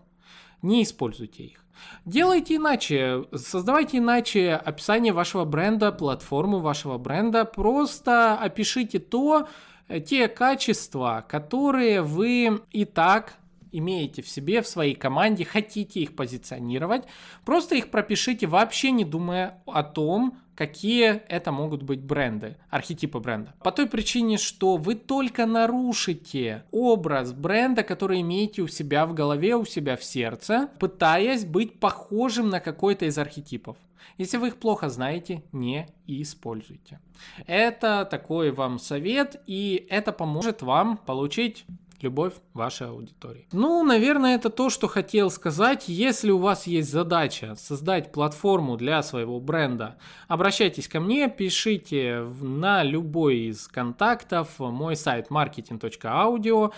не 0.62 0.84
используйте 0.84 1.44
их. 1.44 1.66
Делайте 2.06 2.58
иначе, 2.58 3.26
создавайте 3.36 3.98
иначе 3.98 4.54
описание 4.54 5.14
вашего 5.14 5.46
бренда, 5.46 5.92
платформу 5.92 6.60
вашего 6.60 6.98
бренда, 6.98 7.46
просто 7.46 8.36
опишите 8.36 9.00
то, 9.00 9.48
э, 9.88 10.00
те 10.00 10.28
качества, 10.28 11.26
которые 11.28 12.02
вы 12.02 12.62
и 12.72 12.86
так 12.86 13.34
имеете 13.72 14.22
в 14.22 14.28
себе, 14.28 14.62
в 14.62 14.68
своей 14.68 14.96
команде, 14.96 15.46
хотите 15.46 16.00
их 16.02 16.16
позиционировать, 16.16 17.04
просто 17.46 17.76
их 17.76 17.92
пропишите, 17.92 18.48
вообще 18.48 18.92
не 18.92 19.06
думая 19.06 19.62
о 19.66 19.84
том, 19.84 20.38
какие 20.56 21.24
это 21.28 21.52
могут 21.52 21.84
быть 21.84 22.04
бренды, 22.04 22.58
архетипы 22.70 23.20
бренда. 23.20 23.56
По 23.64 23.72
той 23.72 23.88
причине, 23.88 24.38
что 24.38 24.78
вы 24.78 24.96
только 24.96 25.46
нарушите 25.46 26.66
образ 26.72 27.34
бренда, 27.34 27.84
который 27.84 28.22
имеете 28.22 28.62
у 28.62 28.68
себя 28.68 29.06
в 29.06 29.14
голове, 29.14 29.56
у 29.56 29.66
себя 29.66 29.98
в 29.98 30.04
сердце, 30.04 30.70
пытаясь 30.80 31.46
быть 31.46 31.80
похожим 31.80 32.50
на 32.50 32.60
какой-то 32.60 33.06
из 33.06 33.18
архетипов. 33.18 33.78
Если 34.18 34.38
вы 34.38 34.50
их 34.50 34.58
плохо 34.58 34.90
знаете, 34.90 35.44
не 35.52 35.88
используйте. 36.06 37.00
Это 37.48 38.08
такой 38.10 38.52
вам 38.52 38.78
совет, 38.78 39.42
и 39.48 39.88
это 39.90 40.12
поможет 40.12 40.62
вам 40.62 40.98
получить 40.98 41.66
любовь 42.04 42.34
вашей 42.54 42.88
аудитории. 42.88 43.48
Ну, 43.52 43.84
наверное, 43.84 44.36
это 44.36 44.50
то, 44.50 44.70
что 44.70 44.88
хотел 44.88 45.30
сказать. 45.30 45.86
Если 45.88 46.32
у 46.32 46.38
вас 46.38 46.68
есть 46.68 46.92
задача 46.92 47.56
создать 47.56 48.12
платформу 48.12 48.78
для 48.78 49.02
своего 49.04 49.40
бренда, 49.40 49.98
обращайтесь 50.28 50.88
ко 50.88 51.00
мне, 51.00 51.30
пишите 51.30 52.28
на 52.42 52.84
любой 52.84 53.50
из 53.50 53.68
контактов, 53.68 54.60
мой 54.60 54.96
сайт 54.96 55.28
marketing.audio, 55.30 56.72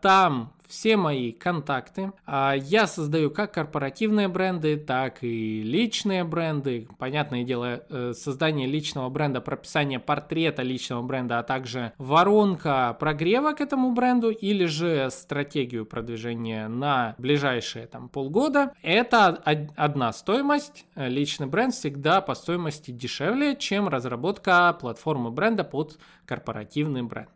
там 0.00 0.52
все 0.72 0.96
мои 0.96 1.32
контакты. 1.32 2.12
А, 2.24 2.54
я 2.54 2.86
создаю 2.86 3.30
как 3.30 3.52
корпоративные 3.52 4.28
бренды, 4.28 4.78
так 4.78 5.22
и 5.22 5.62
личные 5.62 6.24
бренды. 6.24 6.88
Понятное 6.98 7.44
дело, 7.44 7.82
э, 7.90 8.14
создание 8.14 8.66
личного 8.66 9.10
бренда, 9.10 9.42
прописание 9.42 9.98
портрета 9.98 10.62
личного 10.62 11.02
бренда, 11.02 11.40
а 11.40 11.42
также 11.42 11.92
воронка 11.98 12.96
прогрева 12.98 13.52
к 13.52 13.60
этому 13.60 13.92
бренду 13.92 14.30
или 14.30 14.64
же 14.64 15.10
стратегию 15.10 15.84
продвижения 15.84 16.68
на 16.68 17.16
ближайшие 17.18 17.86
там 17.86 18.08
полгода. 18.08 18.72
Это 18.82 19.28
одна 19.76 20.10
стоимость. 20.14 20.86
Личный 20.96 21.48
бренд 21.48 21.74
всегда 21.74 22.22
по 22.22 22.34
стоимости 22.34 22.92
дешевле, 22.92 23.56
чем 23.56 23.88
разработка 23.88 24.72
платформы 24.80 25.30
бренда 25.30 25.64
под 25.64 25.98
корпоративный 26.24 27.02
бренд. 27.02 27.28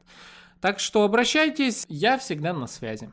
Так 0.61 0.81
что 0.81 1.03
обращайтесь, 1.05 1.85
я 1.89 2.19
всегда 2.19 2.53
на 2.53 2.67
связи. 2.67 3.11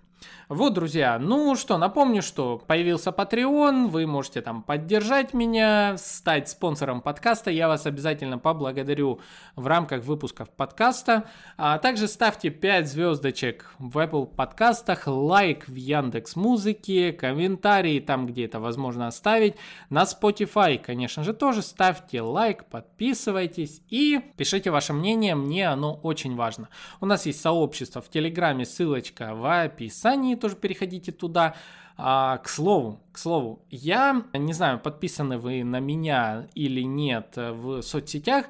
Вот, 0.49 0.73
друзья, 0.73 1.17
ну 1.19 1.55
что, 1.55 1.77
напомню, 1.77 2.21
что 2.21 2.57
появился 2.57 3.09
Patreon, 3.09 3.87
вы 3.87 4.05
можете 4.05 4.41
там 4.41 4.61
поддержать 4.61 5.33
меня, 5.33 5.95
стать 5.97 6.49
спонсором 6.49 7.01
подкаста, 7.01 7.49
я 7.49 7.67
вас 7.67 7.85
обязательно 7.85 8.37
поблагодарю 8.37 9.19
в 9.55 9.65
рамках 9.65 10.03
выпусков 10.03 10.49
подкаста. 10.49 11.25
А 11.57 11.77
также 11.79 12.07
ставьте 12.07 12.49
5 12.49 12.87
звездочек 12.87 13.73
в 13.79 13.97
Apple 13.97 14.27
подкастах, 14.27 15.07
лайк 15.07 15.67
в 15.67 15.75
Яндекс 15.75 16.35
Музыке, 16.35 17.13
комментарии 17.13 17.99
там, 17.99 18.27
где 18.27 18.45
это 18.45 18.59
возможно 18.59 19.07
оставить. 19.07 19.55
На 19.89 20.03
Spotify, 20.03 20.77
конечно 20.77 21.23
же, 21.23 21.33
тоже 21.33 21.61
ставьте 21.61 22.21
лайк, 22.21 22.65
подписывайтесь 22.65 23.81
и 23.89 24.21
пишите 24.37 24.71
ваше 24.71 24.93
мнение, 24.93 25.35
мне 25.35 25.67
оно 25.67 25.95
очень 25.95 26.35
важно. 26.35 26.69
У 27.01 27.05
нас 27.05 27.25
есть 27.25 27.41
сообщество 27.41 28.01
в 28.01 28.09
Телеграме, 28.09 28.65
ссылочка 28.65 29.33
в 29.33 29.63
описании, 29.63 30.12
тоже 30.35 30.55
переходите 30.55 31.11
туда. 31.11 31.55
А, 31.95 32.37
к 32.39 32.49
слову, 32.49 32.99
к 33.11 33.19
слову, 33.19 33.63
я 33.69 34.23
не 34.33 34.53
знаю, 34.53 34.79
подписаны 34.79 35.37
вы 35.37 35.63
на 35.63 35.79
меня 35.79 36.47
или 36.55 36.81
нет 36.81 37.33
в 37.35 37.81
соцсетях. 37.81 38.45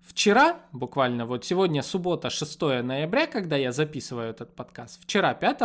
Вчера, 0.00 0.60
буквально, 0.72 1.26
вот 1.26 1.44
сегодня 1.44 1.82
суббота, 1.82 2.30
6 2.30 2.60
ноября, 2.82 3.26
когда 3.26 3.56
я 3.56 3.72
записываю 3.72 4.30
этот 4.30 4.54
подкаст, 4.54 5.02
вчера, 5.02 5.34
5 5.34 5.62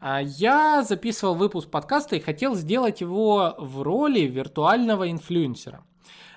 а, 0.00 0.20
я 0.22 0.82
записывал 0.82 1.34
выпуск 1.34 1.70
подкаста 1.70 2.16
и 2.16 2.20
хотел 2.20 2.54
сделать 2.54 3.00
его 3.00 3.54
в 3.58 3.82
роли 3.82 4.20
виртуального 4.20 5.10
инфлюенсера. 5.10 5.82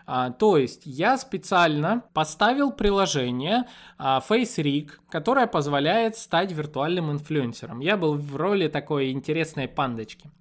А, 0.09 0.31
то 0.31 0.57
есть 0.57 0.83
я 0.85 1.17
специально 1.17 2.01
поставил 2.13 2.71
приложение 2.71 3.65
а, 3.97 4.21
FaceRig, 4.27 4.91
которое 5.09 5.47
позволяет 5.47 6.15
стать 6.15 6.53
виртуальным 6.53 7.11
инфлюенсером. 7.11 7.81
Я 7.81 7.97
был 7.97 8.15
в 8.15 8.37
роли 8.37 8.69
такой 8.69 9.11
интересной 9.11 9.67
пандочки. 9.67 10.31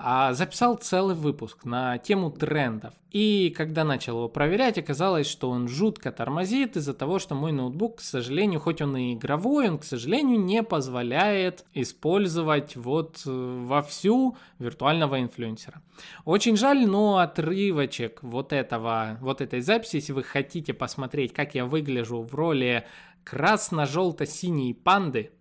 А, 0.00 0.32
записал 0.32 0.76
целый 0.76 1.16
выпуск 1.16 1.64
на 1.64 1.98
тему 1.98 2.30
трендов. 2.30 2.94
И 3.10 3.52
когда 3.56 3.82
начал 3.82 4.18
его 4.18 4.28
проверять, 4.28 4.78
оказалось, 4.78 5.26
что 5.26 5.50
он 5.50 5.66
жутко 5.66 6.12
тормозит 6.12 6.76
из-за 6.76 6.94
того, 6.94 7.18
что 7.18 7.34
мой 7.34 7.50
ноутбук, 7.50 7.96
к 7.96 8.00
сожалению, 8.00 8.60
хоть 8.60 8.80
он 8.80 8.96
и 8.96 9.14
игровой, 9.14 9.68
он, 9.68 9.78
к 9.78 9.84
сожалению, 9.84 10.38
не 10.38 10.62
позволяет 10.62 11.64
использовать 11.74 12.76
вот 12.76 13.22
э, 13.26 13.64
вовсю 13.66 14.36
виртуального 14.60 15.20
инфлюенсера. 15.20 15.82
Очень 16.24 16.56
жаль, 16.56 16.86
но 16.86 17.18
отрывочек 17.18 18.22
вот 18.22 18.52
этого, 18.52 19.18
вот 19.20 19.40
этой 19.40 19.62
записи, 19.62 19.96
если 19.96 20.12
вы 20.12 20.22
хотите 20.22 20.74
посмотреть, 20.74 21.32
как 21.32 21.56
я 21.56 21.64
выгляжу 21.64 22.22
в 22.22 22.32
роли 22.36 22.86
красно-желто-синей 23.24 24.74
панды, 24.74 25.32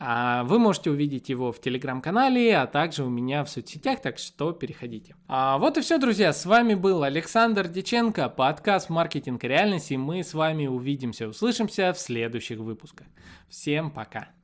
вы 0.00 0.58
можете 0.58 0.90
увидеть 0.90 1.28
его 1.28 1.52
в 1.52 1.60
телеграм-канале, 1.60 2.56
а 2.56 2.66
также 2.66 3.04
у 3.04 3.10
меня 3.10 3.44
в 3.44 3.50
соцсетях, 3.50 4.00
так 4.00 4.18
что 4.18 4.52
переходите. 4.52 5.14
А 5.28 5.58
вот 5.58 5.76
и 5.76 5.82
все, 5.82 5.98
друзья. 5.98 6.32
С 6.32 6.46
вами 6.46 6.74
был 6.74 7.02
Александр 7.02 7.68
Диченко, 7.68 8.30
подкаст 8.30 8.88
«Маркетинг 8.88 9.44
и 9.44 9.48
реальность», 9.48 9.92
и 9.92 9.98
мы 9.98 10.24
с 10.24 10.32
вами 10.32 10.66
увидимся, 10.66 11.28
услышимся 11.28 11.92
в 11.92 11.98
следующих 11.98 12.58
выпусках. 12.58 13.06
Всем 13.48 13.90
пока! 13.90 14.39